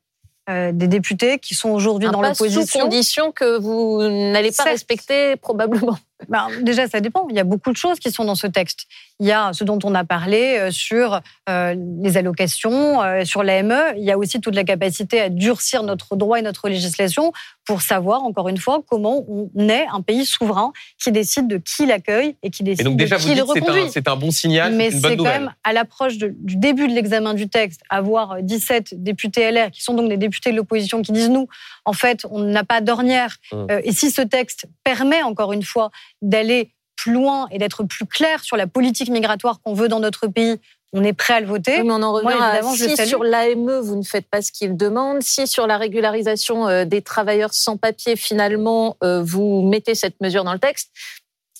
[0.48, 2.80] Euh, des députés qui sont aujourd'hui dans pas sous l'opposition.
[2.80, 5.98] condition que vous n'allez pas respecter probablement.
[6.28, 7.26] Ben, déjà, ça dépend.
[7.30, 8.86] Il y a beaucoup de choses qui sont dans ce texte.
[9.20, 13.42] Il y a ce dont on a parlé euh, sur euh, les allocations, euh, sur
[13.42, 13.94] l'AME.
[13.96, 17.32] Il y a aussi toute la capacité à durcir notre droit et notre législation
[17.64, 21.86] pour savoir, encore une fois, comment on est un pays souverain qui décide de qui
[21.86, 23.82] l'accueille et qui Et décide donc déjà, de vous qui le dites c'est reconduit.
[23.82, 27.34] un, c'est un bon signal, Mais c'est quand même à l'approche du début de l'examen
[27.34, 31.28] du texte, avoir 17 députés LR, qui sont donc des députés de l'opposition, qui disent
[31.28, 31.46] nous,
[31.84, 33.36] en fait, on n'a pas d'ornière.
[33.52, 33.66] Hum.
[33.70, 35.90] Euh, et si ce texte permet, encore une fois,
[36.22, 40.26] d'aller plus loin et d'être plus clair sur la politique migratoire qu'on veut dans notre
[40.26, 40.58] pays,
[40.92, 41.80] on est prêt à le voter.
[41.80, 44.50] Oui, mais on en revient Moi, à si sur l'AME, vous ne faites pas ce
[44.50, 49.94] qu'il demande, si sur la régularisation euh, des travailleurs sans papier, finalement, euh, vous mettez
[49.94, 50.90] cette mesure dans le texte,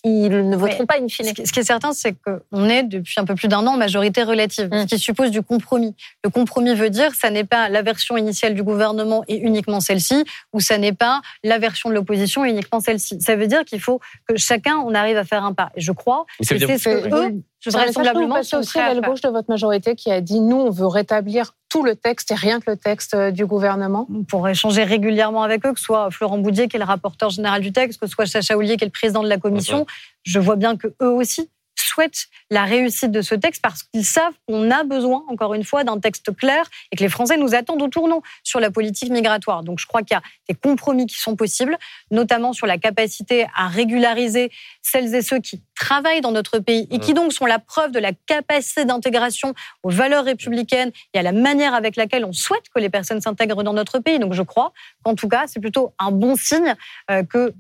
[0.04, 1.26] ils ne voteront pas in fine.
[1.26, 3.74] Ce qui ce qui est certain, c'est qu'on est depuis un peu plus d'un an
[3.74, 4.82] en majorité relative, Mm.
[4.82, 5.94] ce qui suppose du compromis.
[6.24, 10.24] Le compromis veut dire ça n'est pas la version initiale du gouvernement et uniquement celle-ci,
[10.52, 13.20] ou ça n'est pas la version de l'opposition et uniquement celle-ci.
[13.20, 15.70] Ça veut dire qu'il faut que chacun on arrive à faire un pas.
[15.74, 17.34] Et je crois Mais que c'est ce que
[17.64, 20.40] que- eux, vraisemblablement, C'est sont aussi à la gauche de votre majorité qui a dit
[20.40, 24.06] nous, on veut rétablir tout le texte et rien que le texte euh, du gouvernement.
[24.14, 27.30] On pourrait échanger régulièrement avec eux, que ce soit Florent Boudier qui est le rapporteur
[27.30, 29.86] général du texte, que ce soit Sacha Oulier qui est le président de la commission.
[30.22, 31.50] Je vois bien que eux aussi
[31.88, 35.84] souhaitent la réussite de ce texte parce qu'ils savent qu'on a besoin, encore une fois,
[35.84, 39.62] d'un texte clair et que les Français nous attendent au tournant sur la politique migratoire.
[39.62, 41.76] Donc je crois qu'il y a des compromis qui sont possibles,
[42.10, 44.50] notamment sur la capacité à régulariser
[44.82, 47.98] celles et ceux qui travaillent dans notre pays et qui donc sont la preuve de
[47.98, 52.80] la capacité d'intégration aux valeurs républicaines et à la manière avec laquelle on souhaite que
[52.80, 54.18] les personnes s'intègrent dans notre pays.
[54.18, 54.72] Donc je crois
[55.02, 56.74] qu'en tout cas, c'est plutôt un bon signe
[57.10, 57.54] euh, que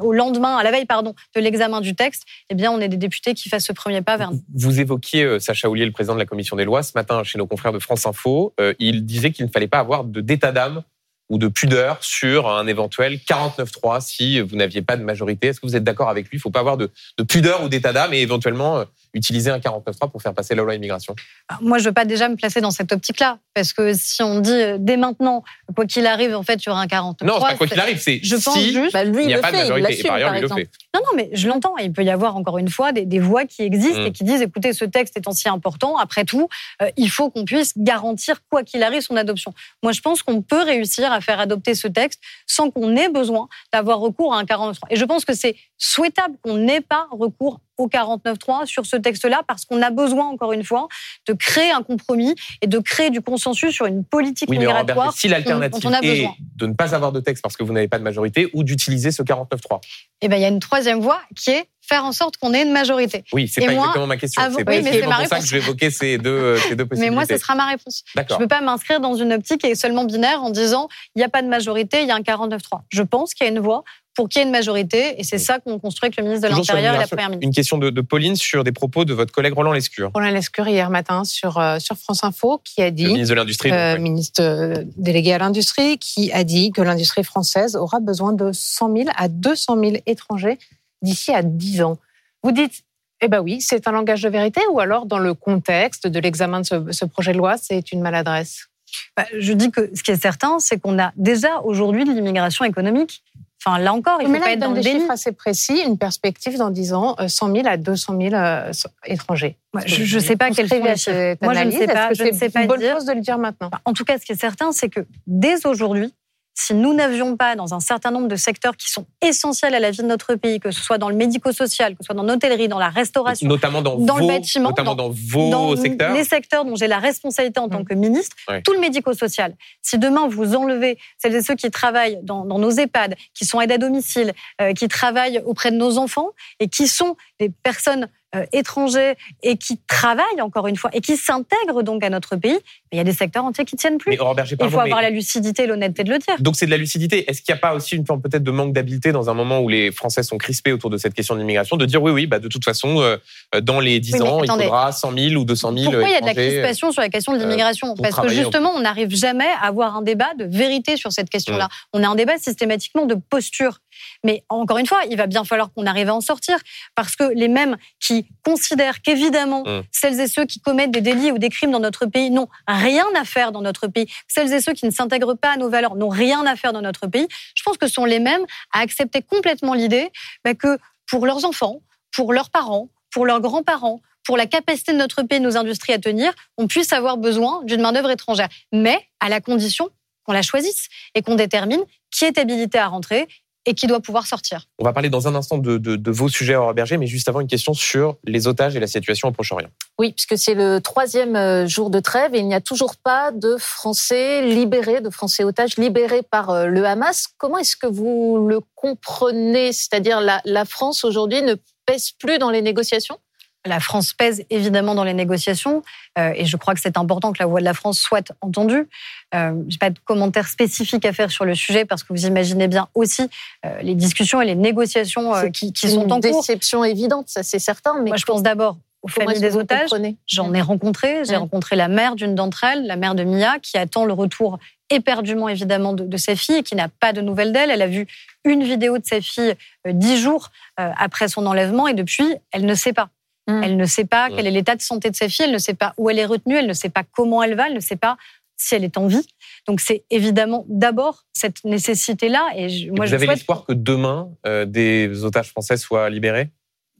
[0.00, 2.96] au lendemain, à la veille pardon, de l'examen du texte, eh bien, on ait des
[2.96, 4.42] députés qui fassent ce premier pas vers nous.
[4.54, 7.38] Vous évoquiez euh, Sacha Oulier, le président de la commission des lois, ce matin chez
[7.38, 8.54] nos confrères de France Info.
[8.60, 10.82] Euh, il disait qu'il ne fallait pas avoir de d'état d'âme
[11.30, 15.48] ou de pudeur sur un éventuel 49-3 si vous n'aviez pas de majorité.
[15.48, 16.36] Est-ce que vous êtes d'accord avec lui?
[16.36, 19.50] Il ne faut pas avoir de, de pudeur ou d'état d'âme et éventuellement euh, utiliser
[19.50, 21.14] un 49-3 pour faire passer la loi immigration.
[21.48, 24.40] Alors, Moi, je veux pas déjà me placer dans cette optique-là, parce que si on
[24.40, 25.42] dit euh, dès maintenant,
[25.74, 27.26] quoi qu'il arrive, en fait, il y aura un 49.
[27.28, 29.32] Non, c'est pas quoi qu'il arrive, c'est Je pense si juste- Bah, lui, il n'y
[29.34, 30.00] a le pas de fait, il majorité.
[30.00, 30.70] Et par ailleurs, par le fait.
[30.94, 31.76] Non, non, mais je l'entends.
[31.78, 34.06] Il peut y avoir encore une fois des, des voix qui existent Mm.
[34.06, 36.48] et qui disent écoutez, ce texte étant si important, après tout,
[36.82, 39.54] euh, il faut qu'on puisse garantir, quoi qu'il arrive, son adoption.
[39.82, 43.48] Moi, je pense qu'on peut réussir à faire adopter ce texte sans qu'on ait besoin
[43.72, 44.86] d'avoir recours à un 49.3.
[44.90, 49.42] Et je pense que c'est souhaitable qu'on n'ait pas recours au 49.3 sur ce texte-là
[49.46, 50.88] parce qu'on a besoin, encore une fois,
[51.26, 54.82] de créer un compromis et de créer du consensus sur une politique Oui, mais Robert,
[54.82, 56.34] migratoire si l'alternative dont on a est besoin.
[56.56, 59.10] de ne pas avoir de texte parce que vous n'avez pas de majorité ou d'utiliser
[59.10, 59.80] ce 49-3.
[60.20, 62.62] Eh ben, il y a une troisième voie qui est faire en sorte qu'on ait
[62.62, 63.24] une majorité.
[63.32, 64.40] Oui, c'est Et pas moi, exactement ma question.
[64.42, 66.88] C'est oui, ma pour ça que je vais évoquer ces deux, euh, ces deux Mais
[66.88, 67.14] possibilités.
[67.14, 68.04] moi, ce sera ma réponse.
[68.14, 71.24] Je ne peux pas m'inscrire dans une optique est seulement binaire en disant il n'y
[71.24, 72.80] a pas de majorité, il y a un 49-3.
[72.88, 73.84] Je pense qu'il y a une voie
[74.14, 76.54] pour qu'il y ait une majorité et c'est ça qu'on construit avec le ministre de
[76.54, 77.06] l'Intérieur et la.
[77.06, 77.46] Première ministre.
[77.46, 80.68] Une question de, de Pauline sur des propos de votre collègue Roland Lescure, Roland Lescure
[80.68, 83.72] hier matin sur, euh, sur France Info qui a le dit, ministre de l'Industrie.
[83.72, 88.52] euh, ministre euh, délégué à l'industrie, qui a dit que l'industrie française aura besoin de
[88.52, 90.58] 100 000 à 200 000 étrangers
[91.02, 91.98] d'ici à 10 ans.
[92.42, 92.84] Vous dites,
[93.20, 96.60] eh ben oui, c'est un langage de vérité ou alors dans le contexte de l'examen
[96.60, 98.68] de ce, ce projet de loi, c'est une maladresse?
[99.16, 102.64] Bah, je dis que ce qui est certain, c'est qu'on a déjà aujourd'hui de l'immigration
[102.64, 103.22] économique.
[103.66, 105.00] Enfin, là encore, il Mais faut là, pas être dans le des déni.
[105.00, 108.72] chiffres assez précis, une perspective dans 10 ans, euh, 100 000 à 200 000 euh,
[109.06, 109.56] étrangers.
[109.72, 110.68] Ouais, je ne sais pas chiffres.
[110.96, 112.12] cette Moi, je ne sais pas.
[112.12, 112.94] Je ne sais c'est pas une bonne dire.
[112.94, 113.70] chose de le dire maintenant?
[113.84, 116.12] En tout cas, ce qui est certain, c'est que dès aujourd'hui,
[116.54, 119.90] si nous n'avions pas dans un certain nombre de secteurs qui sont essentiels à la
[119.90, 122.68] vie de notre pays, que ce soit dans le médico-social, que ce soit dans l'hôtellerie,
[122.68, 126.14] dans la restauration, notamment dans, dans vos, le bâtiment, notamment dans, vos dans secteurs.
[126.14, 127.84] les secteurs dont j'ai la responsabilité en tant Mm.
[127.84, 129.54] que ministre, tout le médico-social.
[129.82, 133.60] Si demain vous enlevez celles et ceux qui travaillent dans, dans nos EHPAD, qui sont
[133.60, 138.08] aides à domicile, euh, qui travaillent auprès de nos enfants et qui sont des personnes
[138.34, 142.58] euh, étrangères et qui travaillent encore une fois et qui s'intègrent donc à notre pays,
[142.92, 144.10] il y a des secteurs entiers qui tiennent plus.
[144.10, 146.36] Mais Berger, Il faut avoir la lucidité et l'honnêteté de le dire.
[146.40, 147.28] Donc c'est de la lucidité.
[147.30, 149.60] Est-ce qu'il n'y a pas aussi une forme peut-être de manque d'habileté dans un moment
[149.60, 152.26] où les Français sont crispés autour de cette question de l'immigration, de dire oui, oui,
[152.26, 153.16] bah, de toute façon, euh,
[153.62, 154.64] dans les 10 Oui, mais ans, il attendez.
[154.64, 156.50] faudra 100 000 ou 200 000 Pourquoi il y a de la étrangers.
[156.50, 160.02] crispation sur la question de l'immigration Parce que justement, on n'arrive jamais à avoir un
[160.02, 161.68] débat de vérité sur cette question-là.
[161.92, 163.80] On a un débat systématiquement de posture.
[164.24, 166.58] Mais encore une fois, il va bien falloir qu'on arrive à en sortir
[166.94, 169.82] parce que les mêmes qui considèrent qu'évidemment, Mm.
[169.92, 173.06] celles et ceux qui commettent des délits ou des crimes dans notre pays n'ont rien
[173.14, 175.94] à faire dans notre pays, celles et ceux qui ne s'intègrent pas à nos valeurs
[175.96, 178.80] n'ont rien à faire dans notre pays, je pense que ce sont les mêmes à
[178.80, 180.10] accepter complètement l'idée
[180.44, 181.80] bah, que pour leurs enfants,
[182.12, 185.92] pour leurs parents, pour leurs grands-parents, pour la capacité de notre pays, de nos industries
[185.92, 188.48] à tenir, on puisse avoir besoin d'une main-d'œuvre étrangère.
[188.72, 189.90] Mais à la condition
[190.24, 193.28] qu'on la choisisse et qu'on détermine qui est habilité à rentrer
[193.66, 194.66] et qui doit pouvoir sortir.
[194.78, 197.28] On va parler dans un instant de, de- de vos sujets, Aurore Berger, mais juste
[197.28, 199.68] avant, une question sur les otages et la situation au Proche-Orient.
[199.98, 203.30] Oui, puisque c'est le troisième euh, jour de trêve et il n'y a toujours pas
[203.32, 207.28] de Français libérés, de Français otages libérés par euh, le Hamas.
[207.38, 209.72] Comment est-ce que vous le comprenez?
[209.72, 211.54] C'est-à-dire la, la France aujourd'hui ne
[211.86, 213.18] pèse plus dans les négociations?
[213.66, 215.82] La France pèse évidemment dans les négociations
[216.18, 218.88] euh, et je crois que c'est important que la voix de la France soit entendue.
[219.34, 222.26] Euh, je n'ai pas de commentaires spécifiques à faire sur le sujet parce que vous
[222.26, 223.28] imaginez bien aussi
[223.64, 226.40] euh, les discussions et les négociations euh, qui, qui sont une en cours.
[226.40, 227.94] déception évidente, ça c'est certain.
[228.02, 229.90] Mais Moi, je pense d'abord aux familles des otages.
[230.26, 231.24] J'en ai rencontré.
[231.24, 234.58] J'ai rencontré la mère d'une d'entre elles, la mère de Mia, qui attend le retour
[234.90, 237.70] éperdument évidemment de, de sa fille et qui n'a pas de nouvelles d'elle.
[237.70, 238.06] Elle a vu
[238.44, 239.54] une vidéo de sa fille
[239.86, 243.08] euh, dix jours après son enlèvement et depuis, elle ne sait pas.
[243.46, 243.62] Mm.
[243.62, 245.74] Elle ne sait pas quel est l'état de santé de sa fille, elle ne sait
[245.74, 247.96] pas où elle est retenue, elle ne sait pas comment elle va, elle ne sait
[247.96, 248.16] pas
[248.56, 249.26] si elle est en vie.
[249.66, 252.52] Donc c'est évidemment d'abord cette nécessité-là.
[252.56, 256.08] Et je- moi, vous je avez souhaite l'espoir que demain, euh, des otages français soient
[256.08, 256.50] libérés?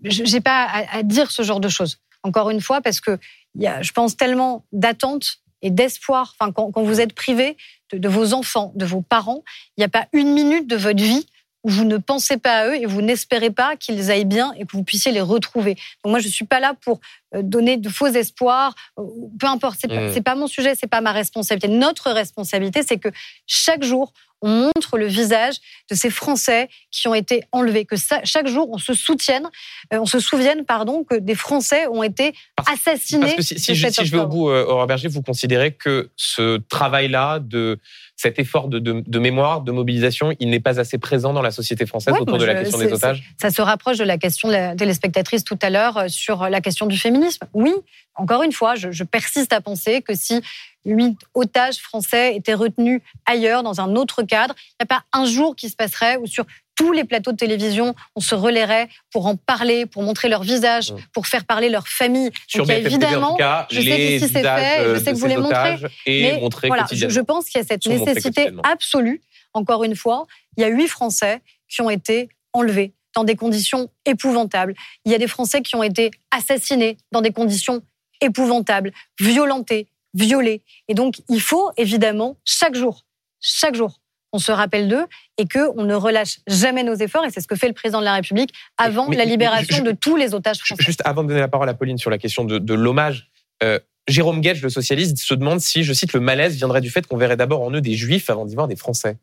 [0.03, 1.99] Je n'ai pas à, à dire ce genre de choses.
[2.25, 3.19] Encore une fois, parce que
[3.55, 6.35] y a, je pense, tellement d'attentes et d'espoir.
[6.39, 7.57] Enfin, quand, quand vous êtes privé
[7.93, 9.43] de, de vos enfants, de vos parents,
[9.77, 11.27] il n'y a pas une minute de votre vie
[11.65, 14.67] où vous ne pensez pas à eux et vous n'espérez pas qu'ils aillent bien et
[14.67, 15.75] que vous puissiez les retrouver.
[16.05, 17.01] Donc moi, je suis pas là pour
[17.35, 18.75] euh, donner de faux espoirs.
[18.99, 19.03] euh,
[19.41, 20.13] Peu importe, c'est Mm.
[20.23, 21.69] pas, pas mon sujet, c'est pas ma responsabilité.
[21.69, 23.09] Notre responsabilité, c'est que
[23.47, 24.13] chaque jour,
[24.45, 25.57] on montre le visage
[25.91, 29.49] de ces Français qui ont été enlevés, que ça- chaque jour, on se soutienne,
[29.93, 32.35] euh, on se souvienne, pardon, que des Français ont été
[32.71, 33.35] assassinés.
[33.37, 35.73] Parce que si, je, 7 si je vais au bout, euh, Aurore Berger, vous considérez
[35.73, 37.79] que ce travail-là, de
[38.17, 41.51] cet effort de, de- de mémoire, de mobilisation, il n'est pas assez présent dans la
[41.51, 43.25] société française Ouais, autour de la je- question des otages?
[43.41, 46.61] Ça se rapproche de la question de la téléspectatrice tout à l'heure euh, sur la
[46.61, 47.45] question du féminisme.
[47.55, 47.73] Oui,
[48.15, 50.41] encore une fois, je, je persiste à penser que si
[50.85, 55.25] huit otages français étaient retenus ailleurs, dans un autre cadre, il n'y a pas un
[55.25, 56.45] jour qui se passerait où sur
[56.77, 60.93] tous les plateaux de télévision, on se relayerait pour en parler, pour montrer leur visage,
[61.13, 62.31] pour faire parler leur famille.
[62.47, 65.13] Sur Donc, il y a évidemment, cas, je sais les qu'ici c'est fait, je sais
[65.13, 69.23] que vous les montrez, mais voilà, je, pense qu'il y a cette nécessité absolue.
[69.53, 73.89] Encore une fois, il y a huit Français qui ont été enlevés dans des conditions
[74.05, 74.75] épouvantables.
[75.05, 77.83] Il y a des Français qui ont été assassinés dans des conditions
[78.21, 80.63] épouvantables, violentés, violés.
[80.89, 83.05] Et donc, il faut évidemment chaque jour,
[83.41, 84.01] chaque jour,
[84.33, 85.05] on se rappelle d'eux
[85.39, 87.25] et qu'on ne relâche jamais nos efforts.
[87.25, 89.83] Et c'est ce que fait le président de la République avant Mais- la libération je-
[89.83, 90.83] de tous les otages français.
[90.83, 93.29] Juste avant de donner la parole à Pauline sur la question de, de l'hommage,
[93.63, 97.07] euh, Jérôme Guedge, le socialiste, se demande si, je cite, le malaise viendrait du fait
[97.07, 99.17] qu'on verrait d'abord en eux des juifs avant d'y voir des Français.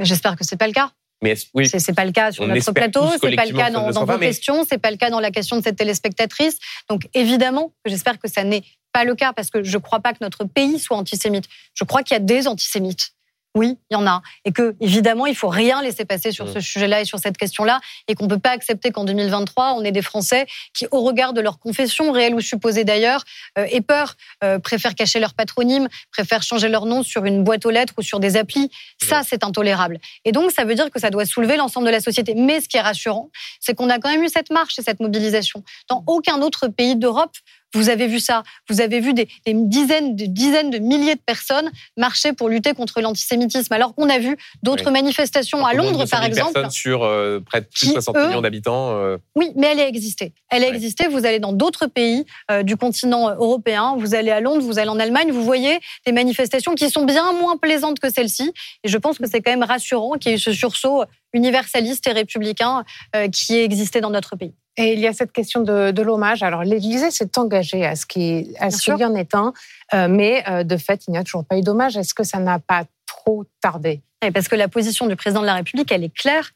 [0.00, 0.90] J'espère que c'est pas le cas.
[1.22, 3.90] Mais est-ce- oui, C'est pas le cas sur notre plateau, c'est pas le cas dans,
[3.90, 6.58] dans vos pas, mais- questions, c'est pas le cas dans la question de cette téléspectatrice.
[6.88, 10.18] Donc évidemment j'espère que ça n'est pas le cas parce que je crois pas que
[10.20, 11.44] notre pays soit antisémite.
[11.74, 13.12] Je crois qu'il y a des antisémites.
[13.54, 14.22] Oui, il y en a.
[14.44, 16.54] Et que, évidemment, il faut rien laisser passer sur Mm.
[16.54, 17.80] ce sujet-là et sur cette question-là.
[18.06, 21.32] Et qu'on ne peut pas accepter qu'en 2023, on ait des Français qui, au regard
[21.32, 23.24] de leur confession, réelle ou supposée d'ailleurs,
[23.58, 27.64] euh, aient peur, euh, préfèrent cacher leur patronyme, préfèrent changer leur nom sur une boîte
[27.66, 28.70] aux lettres ou sur des applis.
[29.02, 29.98] Ça, c'est intolérable.
[30.24, 32.34] Et donc, ça veut dire que ça doit soulever l'ensemble de la société.
[32.34, 35.00] Mais ce qui est rassurant, c'est qu'on a quand même eu cette marche et cette
[35.00, 35.64] mobilisation.
[35.88, 37.34] Dans aucun autre pays d'Europe,
[37.74, 38.42] Vous avez vu ça.
[38.68, 42.72] Vous avez vu des, des dizaines, de dizaines de milliers de personnes marcher pour lutter
[42.74, 44.92] contre l'antisémitisme, alors qu'on a vu d'autres Oui.
[44.92, 46.52] manifestations à Londres, par exemple.
[46.54, 48.92] personnes sur euh, près de plus qui, de 60 eux, millions d'habitants.
[48.92, 50.32] euh, Oui, mais elle a existé.
[50.50, 51.08] Elle a existé.
[51.08, 53.96] Vous allez dans d'autres pays euh, du continent européen.
[53.98, 55.30] Vous allez à Londres, vous allez en Allemagne.
[55.30, 58.52] Vous voyez des manifestations qui sont bien moins plaisantes que celle-ci.
[58.84, 62.06] Et je pense que c'est quand même rassurant qu'il y ait eu ce sursaut universaliste
[62.06, 64.54] et républicain euh, qui ait existé dans notre pays.
[64.76, 66.42] Et il y a cette question de, de l'hommage.
[66.44, 69.52] Alors, l'Élysée s'est engagée à ce qu'il y en ait un,
[69.92, 71.96] euh, mais euh, de fait, il n'y a toujours pas eu d'hommage.
[71.96, 74.02] Est-ce que ça n'a pas trop tardé?
[74.32, 76.52] Parce que la position du président de la République, elle est claire.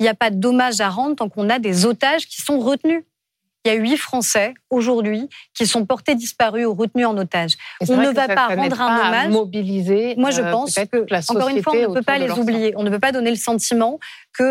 [0.00, 2.58] Il n'y a pas de dommage à rendre tant qu'on a des otages qui sont
[2.58, 3.02] retenus.
[3.68, 7.52] Il y a huit Français aujourd'hui qui sont portés disparus ou retenus en otage.
[7.86, 9.28] On ne va ça- pas ça rendre un pas hommage.
[9.28, 10.14] Mobiliser.
[10.16, 12.72] Moi, je euh, pense que, la encore une fois, on ne peut pas les oublier.
[12.76, 13.98] On ne peut pas donner le sentiment
[14.32, 14.42] que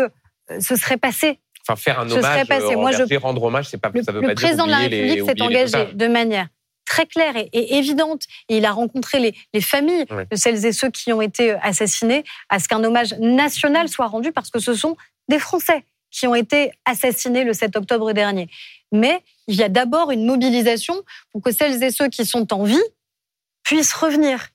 [0.52, 1.40] euh, ce serait passé.
[1.66, 2.74] Enfin, faire un Ce serait hommage, passé.
[2.74, 4.70] euh, Moi, je- rendre hommage, c'est pas, Le, ça veut le pas dire président de
[4.70, 6.46] la République s'est engagé de manière
[6.86, 10.72] très claire et, et évidente, et il a rencontré les, les familles de celles et
[10.72, 14.74] ceux qui ont été assassinés, à ce qu'un hommage national soit rendu, parce que ce
[14.74, 14.96] sont
[15.28, 18.48] des Français qui ont été assassinés le 7 octobre dernier.
[18.92, 20.94] Mais il y a d'abord une mobilisation
[21.32, 22.82] pour que celles et ceux qui sont en vie
[23.62, 24.48] puissent revenir.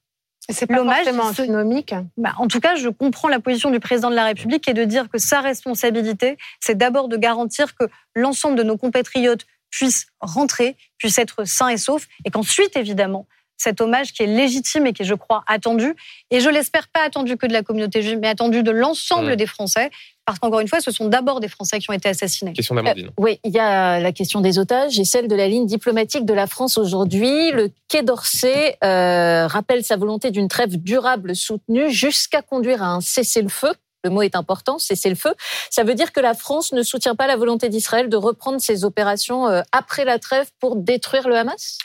[0.49, 1.95] C'est pas L'hommage, forcément antinomique.
[2.17, 4.83] Bah, en tout cas, je comprends la position du président de la République et de
[4.83, 10.75] dire que sa responsabilité, c'est d'abord de garantir que l'ensemble de nos compatriotes puissent rentrer,
[10.97, 15.03] puissent être sains et saufs, et qu'ensuite, évidemment, cet hommage qui est légitime et qui
[15.03, 15.95] est, je crois, attendu,
[16.29, 19.35] et je l'espère pas attendu que de la communauté juive, mais attendu de l'ensemble Mmh.
[19.37, 19.91] des Français,
[20.25, 22.53] parce qu'encore une fois, ce sont d'abord des Français qui ont été assassinés.
[22.53, 23.09] Question d'Amandine.
[23.17, 26.33] Oui, il y a la question des otages et celle de la ligne diplomatique de
[26.33, 27.51] la France aujourd'hui.
[27.51, 33.01] Le Quai d'Orsay euh, rappelle sa volonté d'une trêve durable soutenue jusqu'à conduire à un
[33.01, 33.73] cessez-le-feu.
[34.05, 35.33] Le mot est important, cessez-le-feu.
[35.69, 38.83] Ça veut dire que la France ne soutient pas la volonté d'Israël de reprendre ses
[38.83, 41.77] opérations euh, après la trêve pour détruire le Hamas?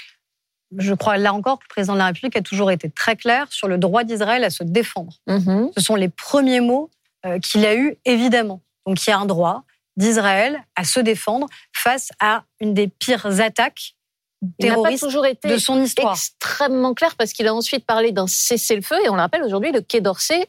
[0.77, 3.47] Je crois là encore que le président de la République a toujours été très clair
[3.51, 5.15] sur le droit d'Israël à se défendre.
[5.27, 5.71] Mhm.
[5.77, 6.98] Ce sont les premiers mots euh,
[7.43, 8.61] qu'il a eus, évidemment.
[8.87, 9.65] Donc il y a un droit
[9.97, 13.97] d'Israël à se défendre face à une des pires attaques
[14.61, 16.13] Il n'a pas terroristes toujours été de son histoire.
[16.13, 19.81] extrêmement clair parce qu'il a ensuite parlé d'un cessez-le-feu et on le rappelle aujourd'hui, le
[19.81, 20.47] Quai d'Orsay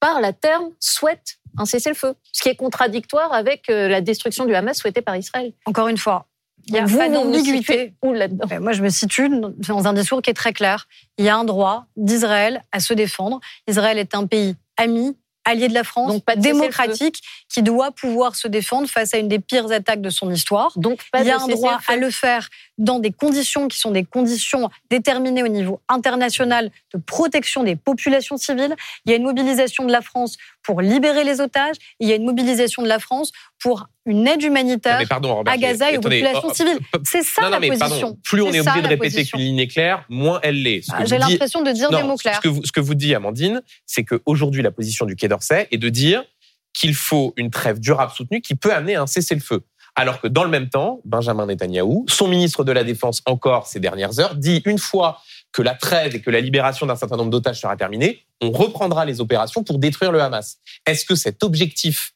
[0.00, 4.54] parle à terme souhaite un cessez-le-feu, ce qui est contradictoire avec euh, la destruction du
[4.54, 5.52] Hamas souhaitée par Israël.
[5.66, 6.26] Encore une fois,
[6.66, 7.94] il n'y a Vous, pas d'ambiguïté.
[8.04, 10.86] Euh, Moi, je me situe dans un discours qui est très clair.
[11.18, 13.40] Il y a un droit d'Israël à se défendre.
[13.66, 16.60] Israël est un pays ami, allié de la France, Donc, pas de cessez-le-feu.
[16.60, 20.72] démocratique, qui doit pouvoir se défendre face à une des pires attaques de son histoire.
[20.76, 22.48] Donc pas Il y a un droit à le faire
[22.78, 28.36] dans des conditions qui sont des conditions déterminées au niveau international de protection des populations
[28.36, 28.74] civiles.
[29.04, 31.76] Il y a une mobilisation de la France pour libérer les otages.
[32.00, 35.54] Il y a une mobilisation de la France pour une aide humanitaire mais pardon, Robert,
[35.54, 36.78] à Gaza et aux attendez, populations oh, civiles.
[36.94, 37.78] oh, C'est ça non, la position.
[37.78, 40.84] pardon, plus on est obligé de répéter qu'une ligne est claire, moins elle l'est.
[40.92, 42.36] Ah, J'ai l'impression de dire des mots clairs.
[42.36, 45.68] Ce que, vous, ce que vous dit, Amandine, c'est qu'aujourd'hui, la position du Quai d'Orsay
[45.70, 46.24] est de dire
[46.72, 49.62] qu'il faut une trêve durable soutenue qui peut amener à un cessez-le-feu.
[49.94, 53.78] Alors que dans le même temps, Benjamin Netanyahou, son ministre de la Défense encore ces
[53.80, 55.20] dernières heures, dit une fois
[55.52, 59.04] que la trêve et que la libération d'un certain nombre d'otages sera terminée, on reprendra
[59.04, 60.58] les opérations pour détruire le Hamas.
[60.86, 62.14] Est-ce que cet objectif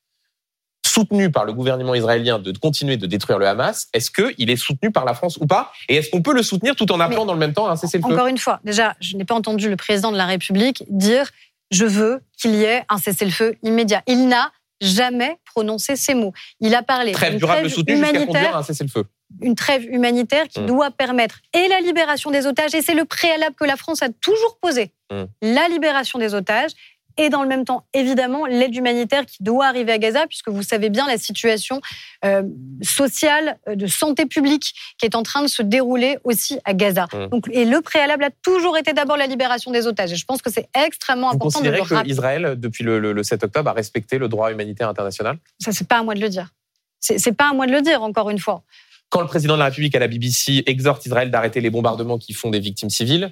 [0.87, 4.91] soutenu par le gouvernement israélien de continuer de détruire le Hamas, est-ce qu'il est soutenu
[4.91, 5.73] par la France ou pas?
[5.91, 7.73] Et est-ce qu'on peut le soutenir tout en appelant Mais- dans le même temps à
[7.73, 8.15] un cessez-le-feu?
[8.15, 11.31] Encore une fois, déjà, je n'ai pas entendu le président de la République dire
[11.71, 14.03] je veux qu'il y ait un cessez-le-feu immédiat.
[14.07, 16.33] Il n'a jamais prononcé ces mots.
[16.61, 19.05] Il a parlé Trêve d'une durable trêve soutenue jusqu'à conduire à humanitaire, un cessez-le-feu.
[19.43, 20.67] une trêve humanitaire qui Mm.
[20.67, 24.09] doit permettre et la libération des otages, et c'est le préalable que la France a
[24.21, 25.25] toujours posé, Mm.
[25.43, 26.73] la libération des otages,
[27.17, 30.63] et dans le même temps, évidemment, l'aide humanitaire qui doit arriver à Gaza, puisque vous
[30.63, 31.81] savez bien la situation
[32.25, 32.43] euh,
[32.83, 37.07] sociale, euh, de santé publique qui est en train de se dérouler aussi à Gaza.
[37.13, 37.27] Mm.
[37.29, 40.13] Donc, et le préalable a toujours été d'abord la libération des otages.
[40.13, 42.13] Et je pense que c'est extrêmement Vous important de le considérez que rappeler.
[42.13, 45.39] Israël, depuis le, le- le 7 octobre, a respecté le droit humanitaire international?
[45.59, 46.49] Ça, c'est pas à moi de le dire.
[47.01, 48.63] C'est pas à moi de le dire, encore une fois.
[49.11, 52.33] Quand le président de la République à la BBC exhorte Israël d'arrêter les bombardements qui
[52.33, 53.31] font des victimes civiles,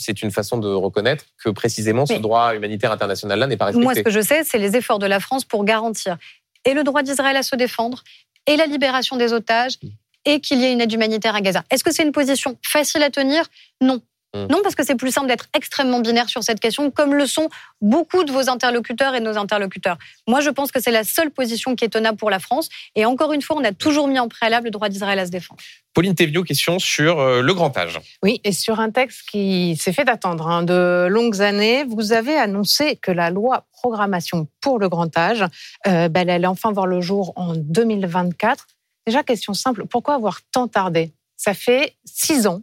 [0.00, 3.84] c'est une façon de reconnaître que précisément ce Mais- droit humanitaire international-là n'est pas respecté.
[3.84, 6.16] Moi, ce que je sais, c'est les efforts de la France pour garantir
[6.64, 8.02] et le droit d'Israël à se défendre,
[8.46, 9.78] et la libération des otages,
[10.26, 11.64] et qu'il y ait une aide humanitaire à Gaza.
[11.70, 13.44] Est-ce que c'est une position facile à tenir?
[13.80, 14.02] Non.
[14.34, 14.46] Mm.
[14.50, 17.48] Non, parce que c'est plus simple d'être extrêmement binaire sur cette question, comme le sont
[17.80, 19.98] beaucoup de vos interlocuteurs et de nos interlocuteurs.
[20.28, 22.68] Moi, je pense que c'est la seule position qui est tenable pour la France.
[22.94, 25.30] Et encore une fois, on a toujours mis en préalable le droit d'Israël à se
[25.30, 25.60] défendre.
[25.94, 27.98] Pauline Thévenot, question sur euh, le grand âge.
[28.22, 32.36] Oui, et sur un texte qui s'est fait attendre hein, de longues années, vous avez
[32.36, 35.44] annoncé que la loi programmation pour le grand âge,
[35.88, 38.66] euh, ben, elle allait enfin voir le jour en 2024.
[39.06, 41.12] Déjà, question simple, pourquoi avoir tant tardé?
[41.36, 42.62] Ça fait six ans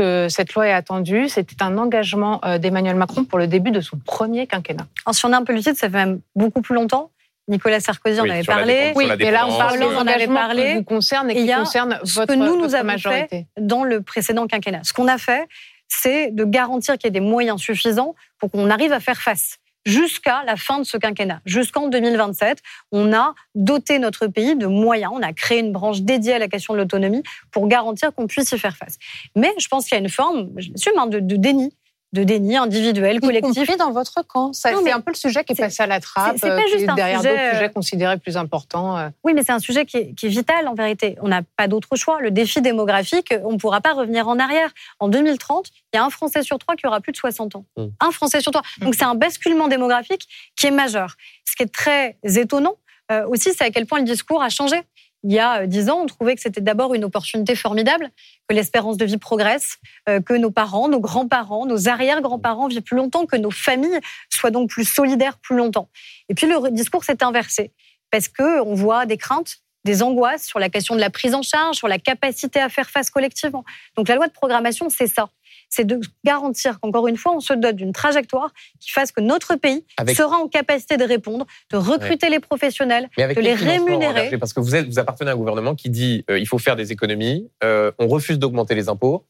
[0.00, 1.28] que cette loi est attendue.
[1.28, 4.86] C'était un engagement euh, d'Emmanuel Macron pour le début de son premier quinquennat.
[5.04, 7.10] Alors, si on est un peu lucide, ça fait même beaucoup plus longtemps.
[7.48, 8.74] Nicolas Sarkozy en avait parlé.
[8.74, 10.62] dépense, Oui, mais là, on parle euh, en avait d'engagement parlé.
[10.68, 12.86] qui vous concerne et qui y a concerne ce votre, que nous, nous votre avons
[12.86, 13.46] majorité.
[13.58, 14.80] dans le précédent quinquennat.
[14.84, 15.48] Ce qu'on a fait,
[15.88, 19.58] c'est de garantir qu'il y ait des moyens suffisants pour qu'on arrive à faire face
[19.84, 21.40] jusqu'à la fin de ce quinquennat.
[21.44, 22.58] Jusqu'en 2027,
[22.92, 25.12] on a doté notre pays de moyens.
[25.14, 28.52] On a créé une branche dédiée à la question de l'autonomie pour garantir qu'on puisse
[28.52, 28.98] y faire face.
[29.36, 31.72] Mais je pense qu'il y a une forme, je l'assume, hein, de, de déni,
[32.12, 33.54] de déni individuel, collectif.
[33.54, 34.52] compris dans votre camp.
[34.52, 36.56] Ça, c'est mais un peu le sujet qui est passé à la trappe, c'est pas
[36.56, 38.98] euh, qui juste derrière sujet, d'autres sujets considérés plus importants.
[38.98, 39.08] euh.
[39.22, 41.16] Oui, mais c'est un sujet qui est, qui est vital en vérité.
[41.22, 42.20] On n'a pas d'autre choix.
[42.20, 44.70] Le défi démographique, on ne pourra pas revenir en arrière.
[44.98, 47.64] En 2030, il y a un Français sur trois qui aura plus de 60 ans.
[47.76, 47.86] Mm.
[48.00, 48.64] Un Français sur trois.
[48.80, 51.14] Donc c'est un basculement démographique qui est majeur.
[51.44, 52.76] Ce qui est très étonnant
[53.10, 54.76] euh, aussi, c'est à quel point le discours a changé.
[55.22, 58.10] Il y a euh, dix ans, on trouvait que c'était d'abord une opportunité formidable,
[58.48, 62.96] que l'espérance de vie progresse, euh, que nos parents, nos grands-parents, nos arrière-grands-parents vivent plus
[62.96, 64.00] longtemps, que nos familles
[64.30, 65.88] soient donc plus solidaires plus longtemps.
[66.28, 67.72] Et puis le discours s'est inversé
[68.10, 71.42] parce que on voit des craintes, des angoisses sur la question de la prise en
[71.42, 73.64] charge, sur la capacité à faire face collectivement.
[73.96, 75.28] Donc la loi de programmation, c'est ça.
[75.72, 78.50] C'est de garantir qu'encore une fois, on se dote d'une trajectoire
[78.80, 83.08] qui fasse que notre pays Avec- sera en capacité de répondre, de recruter les professionnels,
[83.16, 84.36] Mais avec de les rémunérer.
[84.38, 86.74] Parce que vous, êtes, vous appartenez à un gouvernement qui dit euh, il faut faire
[86.74, 89.24] des économies, euh, on refuse d'augmenter les impôts.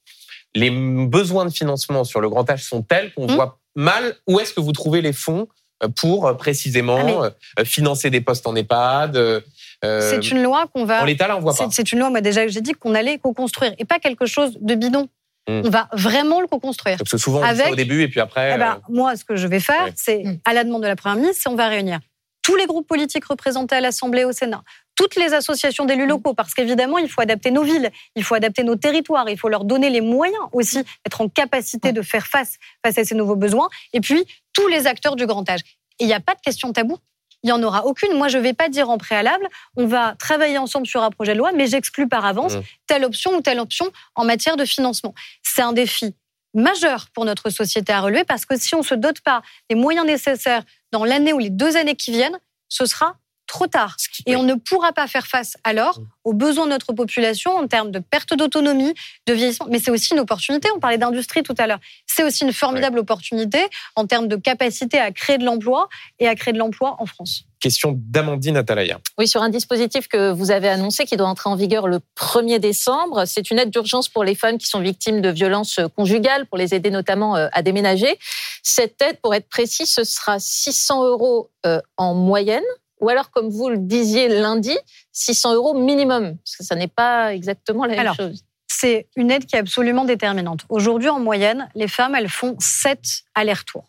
[0.55, 3.35] Les besoins de financement sur le grand âge sont tels qu'on Hmm.
[3.35, 5.47] voit mal où est-ce que vous trouvez les fonds
[5.83, 9.17] euh, pour précisément Ah, mais- financer des postes en EHPAD.
[9.17, 9.41] euh,
[9.83, 11.69] C'est une loi qu'on va En l'état, là, on voit pas.
[11.71, 14.75] C'est une loi, moi déjà, j'ai dit qu'on allait co-construire et pas quelque chose de
[14.75, 15.09] bidon.
[15.49, 15.63] Mm.
[15.65, 16.99] On va vraiment le co-construire.
[16.99, 18.53] Parce que souvent, on dit ça Avec- au début et puis après.
[18.55, 20.39] Eh ben, euh, moi, ce que je vais faire, c'est, Mm.
[20.45, 21.99] à la demande de la Première ministre, c'est on va réunir
[22.43, 24.63] tous les groupes politiques représentés à l'Assemblée et au Sénat,
[24.97, 28.65] toutes les associations d'élus locaux, parce qu'évidemment, il faut adapter nos villes, il faut adapter
[28.65, 32.57] nos territoires, il faut leur donner les moyens aussi d'être en capacité de faire face,
[32.85, 34.25] face à ces nouveaux besoins, et puis
[34.55, 35.61] tous les acteurs du grand âge.
[35.99, 36.97] Et il n'y a pas de question tabou.
[37.43, 38.17] Il n'y en aura aucune.
[38.17, 41.33] Moi, je ne vais pas dire en préalable, on va travailler ensemble sur un projet
[41.33, 42.63] de loi, mais j'exclus par avance Mm.
[42.87, 45.15] telle option ou telle option en matière de financement.
[45.43, 46.15] C'est un défi
[46.53, 49.77] majeur pour notre société à relever parce que si on ne se dote pas des
[49.77, 52.39] moyens nécessaires dans l'année ou les deux années qui viennent,
[52.69, 53.17] ce sera
[53.51, 53.97] trop tard.
[54.27, 56.07] Et on ne pourra pas faire face alors Mm.
[56.25, 58.95] aux besoins de notre population en termes de perte d'autonomie,
[59.27, 59.67] de vieillissement.
[59.69, 60.69] Mais c'est aussi une opportunité.
[60.77, 61.81] On parlait d'industrie tout à l'heure.
[62.07, 63.59] C'est aussi une formidable opportunité
[63.97, 65.89] en termes de capacité à créer de l'emploi
[66.21, 67.45] et à créer de l'emploi en France.
[67.59, 69.01] Question d'Amandine Atalaya.
[69.19, 72.59] Oui, sur un dispositif que vous avez annoncé qui doit entrer en vigueur le 1er
[72.59, 73.25] décembre.
[73.27, 76.75] C'est une aide d'urgence pour les femmes qui sont victimes de violences conjugales, pour les
[76.75, 78.19] aider notamment euh, à déménager.
[78.63, 82.65] Cette aide, pour être précis, ce sera 600 euros euh, en moyenne,
[83.01, 84.77] ou alors, comme vous le disiez lundi,
[85.13, 88.45] 600 euros minimum, parce que ça n'est pas exactement la même Alors, chose.
[88.69, 90.65] C'est une aide qui est absolument déterminante.
[90.69, 93.85] Aujourd'hui, en moyenne, les femmes, elles font sept allers-retours.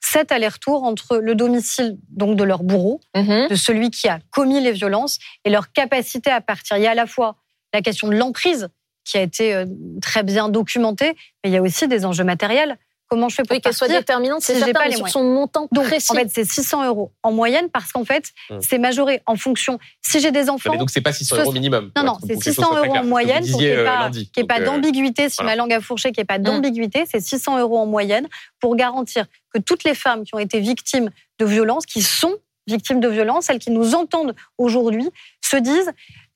[0.00, 3.48] Sept allers-retours entre le domicile donc de leur bourreau, Mhm.
[3.48, 6.76] de celui qui a commis les violences et leur capacité à partir.
[6.76, 7.36] Il y a à la fois
[7.72, 8.68] la question de l'emprise
[9.04, 9.66] qui a été euh,
[10.00, 12.78] très bien documentée, mais il y a aussi des enjeux matériels.
[13.12, 15.12] Comment je fais pour Oui, qu'elle soit déterminante, si c'est j'ai pas les sur moyens.
[15.12, 16.10] son montant Donc, précis.
[16.10, 18.56] en fait, c'est 600 euros en moyenne parce qu'en fait, Hmm.
[18.62, 19.78] c'est majoré en fonction.
[20.00, 21.90] Si j'ai des enfants, mais donc, c'est pas 600 ce- euros minimum.
[21.94, 23.66] non, non, pour c'est que les choses 600 soient très euros en moyenne pour qu'il
[23.68, 25.28] n'y ait euh, pas, ait pas euh, d'ambiguïté.
[25.28, 25.50] Si voilà.
[25.50, 26.42] ma langue a fourché, qu'il n'y ait pas Mm.
[26.44, 28.26] d'ambiguïté, c'est 600 euros en moyenne
[28.60, 32.34] pour garantir que toutes les femmes qui ont été victimes de violences, qui sont
[32.66, 35.10] victimes de violences, celles qui nous entendent aujourd'hui,
[35.44, 35.90] se disent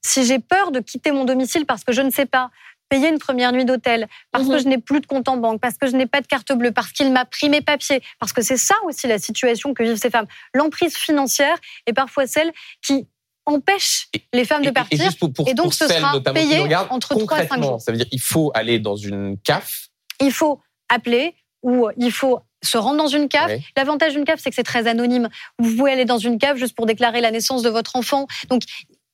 [0.05, 2.51] si j'ai peur de quitter mon domicile parce que je ne sais pas
[2.89, 4.59] payer une première nuit d'hôtel, parce que Mhm.
[4.59, 6.71] je n'ai plus de compte en banque, parce que je n'ai pas de carte bleue,
[6.71, 9.97] parce qu'il m'a pris mes papiers, parce que c'est ça aussi la situation que vivent
[9.97, 10.27] ces femmes.
[10.53, 13.07] L'emprise financière est parfois celle qui
[13.45, 14.99] empêche Et- les femmes Et- de et- partir.
[15.01, 16.59] Et juste pour, pour, Et donc, pour ce celles sera payé
[16.89, 17.81] entre trois à cinq concrètement, jours.
[17.81, 19.87] Ça veut dire il faut aller dans une CAF.
[20.21, 20.59] il faut
[20.89, 23.51] appeler ou il faut se rendre dans une cave.
[23.75, 25.29] L'avantage d'une cave, c'est que c'est très anonyme.
[25.59, 28.25] Vous pouvez aller dans une cave juste pour déclarer la naissance de votre enfant.
[28.49, 28.63] Donc,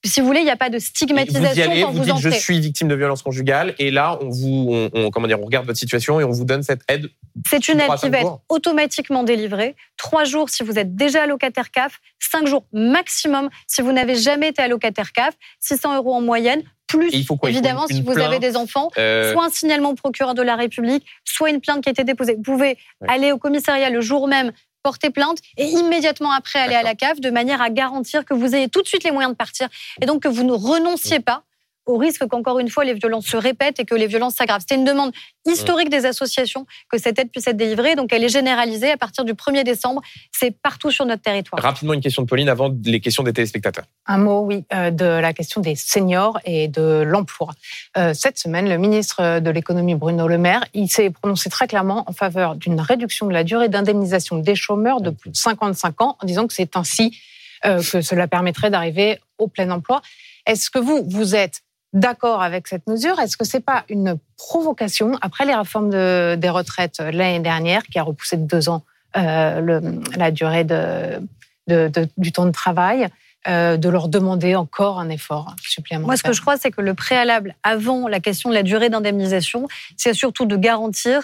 [0.04, 2.04] si vous voulez, il n'y a pas de Vous y stigmatisation allez, quand vous vous,
[2.04, 2.38] dites je entrez.
[2.40, 5.66] suis victime de violence conjugale et là on vous on, on- comment dire on regarde
[5.66, 7.08] votre situation et on vous donne cette aide.
[7.48, 9.74] C'est une aide qui va être automatiquement délivrée.
[9.96, 14.48] Trois jours si vous êtes déjà allocataire CAF, cinq jours maximum si vous n'avez jamais
[14.48, 17.48] été allocataire CAF, 600 euros en moyenne, plus Et il faut quoi?
[17.50, 20.42] Il faut évidemment si vous avez des enfants, Euh, soit un signalement au procureur de
[20.42, 22.34] la République, soit une plainte qui a été déposée.
[22.36, 22.76] Vous pouvez
[23.08, 24.52] aller au commissariat le jour même,
[24.84, 28.54] porter plainte et immédiatement après aller à la CAF de manière à garantir que vous
[28.54, 29.68] ayez tout de suite les moyens de partir
[30.00, 31.42] et donc que vous ne renonciez pas
[31.86, 34.60] au risque qu'encore une fois les violences se répètent et que les violences s'aggravent.
[34.60, 35.12] C'était une demande
[35.46, 39.24] historique des associations que cette aide puisse être délivrée, donc elle est généralisée à partir
[39.24, 40.00] du 1er décembre.
[40.32, 41.62] C'est partout sur notre territoire.
[41.62, 43.84] Rapidement, une question de Pauline avant les questions des téléspectateurs.
[44.06, 47.50] Un mot, oui, euh, de la question des seniors et de l'emploi.
[47.96, 52.04] Euh, cette semaine, le ministre de l'économie Bruno Le Maire, il s'est prononcé très clairement
[52.06, 56.16] en faveur d'une réduction de la durée d'indemnisation des chômeurs de plus de 55 ans,
[56.20, 57.16] en disant que c'est ainsi
[57.64, 60.02] euh, que cela permettrait d'arriver au plein emploi.
[60.46, 61.62] Est-ce que vous, vous êtes
[61.94, 66.50] d'accord avec cette mesure Est-ce que c'est pas une provocation après les réformes de, des
[66.50, 68.82] retraites l'année dernière, qui a repoussé de deux ans
[69.16, 69.80] euh,
[70.16, 73.08] la durée du temps de travail
[73.46, 76.06] euh, de leur demander encore un effort supplémentaire?
[76.06, 78.88] Moi, ce que je crois, c'est que le préalable avant la question de la durée
[78.88, 81.22] d'indemnisation, c'est surtout de garantir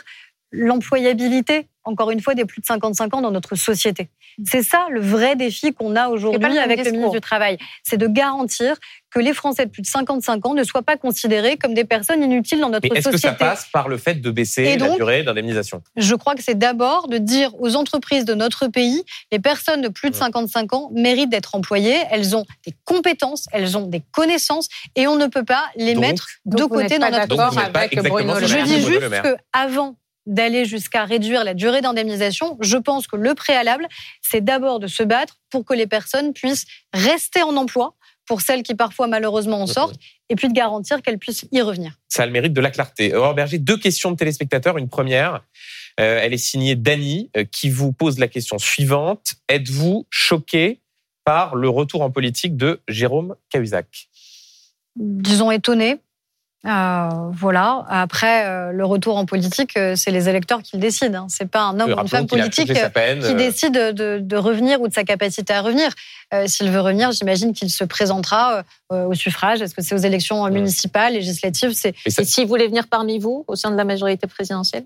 [0.52, 4.08] l'employabilité, encore une fois, des plus de 55 ans dans notre société.
[4.46, 7.58] C'est ça le vrai défi qu'on a aujourd'hui avec le ministre du Travail.
[7.82, 8.76] C'est de garantir
[9.10, 12.22] que les Français de plus de 55 ans ne soient pas considérés comme des personnes
[12.22, 13.34] inutiles dans notre Mais est-ce société.
[13.34, 15.82] que ça passe par le fait de baisser Et la donc, durée d'indemnisation?
[15.96, 19.88] Je crois que c'est d'abord de dire aux entreprises de notre pays, les personnes de
[19.88, 24.68] plus de 55 ans méritent d'être employées, elles ont des compétences, elles ont des connaissances,
[24.94, 28.64] et on ne peut pas les Donc- mettre de donc côté dans notre la Je
[28.64, 29.22] dis juste Le Maire.
[29.22, 29.96] que avant
[30.30, 33.86] d'aller jusqu'à réduire la durée d'indemnisation, je pense que le préalable,
[34.22, 38.62] c'est d'abord de se battre pour que les personnes puissent rester en emploi, pour celles
[38.62, 41.98] qui parfois malheureusement en sortent, et puis de garantir qu'elles puissent y revenir.
[42.08, 43.12] Ça a le mérite de la clarté.
[43.12, 44.78] Aurore Berger, deux questions de téléspectateurs.
[44.78, 45.42] Une première,
[45.98, 49.34] euh, elle est signée Dany, euh, qui vous pose la question suivante.
[49.48, 50.80] Êtes-vous choqué
[51.24, 54.08] par le retour en politique de Jérôme Cahuzac?
[54.94, 55.98] Disons, étonnés.
[56.66, 57.86] Euh, voilà.
[57.88, 61.20] Après, euh, le retour en politique, euh, c'est les électeurs qui le décident.
[61.22, 61.26] Hein.
[61.30, 64.88] C'est pas un homme ou une femme politique euh, qui décide de, de revenir ou
[64.88, 65.90] de sa capacité à revenir.
[66.46, 69.62] S'il veut revenir, j'imagine qu'il se présentera au suffrage.
[69.62, 70.52] Est-ce que c'est aux élections euh, Mm.
[70.54, 71.72] municipales, législatives?
[71.72, 74.84] C'est ça- Et s'il voulait venir parmi vous, au sein de la majorité présidentielle?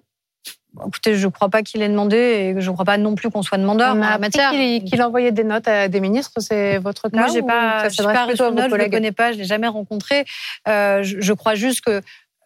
[0.86, 3.30] Écoutez, je ne crois pas qu'il ait demandé et je ne crois pas non plus
[3.30, 4.50] qu'on soit demandeur en la matière.
[4.50, 8.04] qu'il qu'il envoyait des notes à des ministres, c'est votre cas Moi, j'ai pas, ça
[8.04, 10.24] pas plutôt à vos je le collègues connais pas, je l'ai jamais rencontré.
[10.68, 12.00] Euh, je, je crois juste que euh,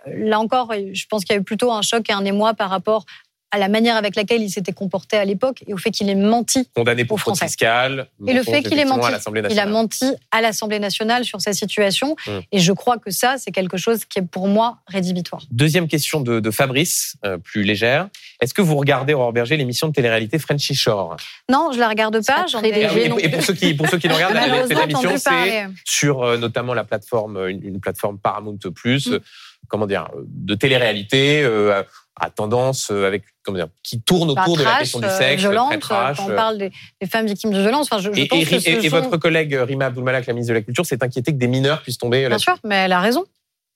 [0.07, 2.71] là encore, je pense qu'il y a eu plutôt un choc et un émoi par
[2.71, 3.05] rapport
[3.51, 6.15] à la manière avec laquelle il s'était comporté à l'époque et au fait qu'il ait
[6.15, 6.69] menti.
[6.75, 7.47] condamné pour aux fraude Français.
[7.47, 8.07] fiscale.
[8.27, 9.73] Et le fait qu'il ait menti, à l'Assemblée il a nationale.
[9.73, 12.15] menti à l'Assemblée nationale sur sa situation.
[12.27, 12.31] Mm.
[12.53, 15.43] Et je crois que ça, c'est quelque chose qui est pour moi rédhibitoire.
[15.51, 18.09] Deuxième question de, de Fabrice, euh, plus légère.
[18.41, 21.17] Est-ce que vous regardez, Aurore Berger, l'émission de télé-réalité Frenchy Shore?
[21.51, 22.43] Non, je la regarde pas.
[22.43, 24.09] pas J'en très ai Ah oui, et, pour, et pour ceux qui, pour ceux qui
[24.09, 29.07] regardent, la- cette émission, c'est sur euh, notamment la plateforme, une, une plateforme Paramount Plus,
[29.09, 29.13] Mm.
[29.15, 29.19] euh,
[29.69, 31.83] comment dire, de télé-réalité euh,
[32.21, 35.19] à- tendance euh, avec comment dire, qui tourne autour de la trash, question du euh,
[35.19, 36.17] sexe, violente, très trash.
[36.19, 36.37] quand on euh.
[36.37, 37.89] parle des, des femmes victimes de violence.
[37.91, 40.27] Enfin, je, je et, pense et- que et- et sont- votre collègue euh, Rima Abdulmalak,
[40.27, 42.39] la ministre de la Culture, s'est inquiétée que des mineurs puissent tomber euh, Bien là
[42.39, 43.25] sûr, mais elle a raison.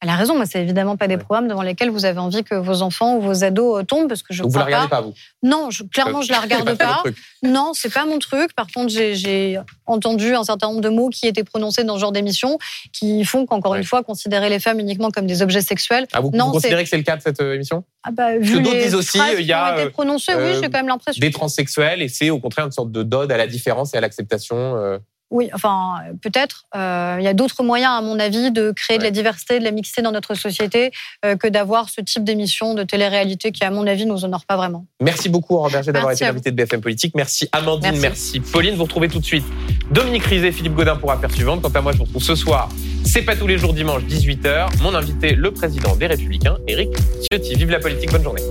[0.03, 0.34] Elle a raison.
[0.36, 1.20] Moi, c'est évidemment pas des Ouais.
[1.22, 4.22] programmes devant lesquels vous avez envie que vos enfants ou vos ados euh, tombent, parce
[4.24, 7.03] que je Donc vous la regardez pas, vous Non, je, clairement, je la regarde pas.
[7.44, 8.53] Non, c'est pas mon truc.
[8.55, 12.12] Par contre, j'ai- entendu un certain nombre de mots qui étaient prononcés dans ce genre
[12.12, 12.59] d'émission
[12.92, 13.78] qui font qu'encore Ouais.
[13.78, 16.07] une fois, considérer les femmes uniquement comme des objets sexuels.
[16.12, 17.84] Ah, vous, Non, vous c'est- considérez que c'est le cas de cette euh, émission?
[18.05, 20.61] Ah bah, que vu d'autres les disent aussi, il y a, euh, oui, euh, j'ai
[20.62, 21.20] quand même l'impression.
[21.20, 24.00] des transsexuels et c'est au contraire une sorte de dode à la différence et à
[24.00, 24.57] l'acceptation.
[24.57, 24.98] euh.
[25.33, 26.66] Oui, enfin, peut-être.
[26.76, 29.64] Euh, il y a d'autres moyens, à mon avis, de créer de la diversité, de
[29.64, 30.93] la mixité dans notre société
[31.24, 34.59] euh, que d'avoir ce type d'émission de télé-réalité qui, à mon avis, nous honore pas
[34.59, 34.85] vraiment.
[35.01, 37.14] Merci beaucoup, Berger, d'avoir été l'invité de BFM Politique.
[37.14, 38.39] Merci Amandine, Merci.
[38.39, 38.41] merci.
[38.41, 38.74] Pauline.
[38.74, 39.45] Vous retrouvez tout de suite
[39.91, 41.62] Dominique Rizet, Philippe Godin pour Affaires suivantes.
[41.62, 42.68] Quant à moi, je vous retrouve ce soir.
[43.07, 44.83] C'est pas tous les jours dimanche, 18h.
[44.83, 46.91] Mon invité, le président des Républicains, Éric
[47.22, 47.55] Ciotti.
[47.55, 48.43] Vive la politique, bonne journée.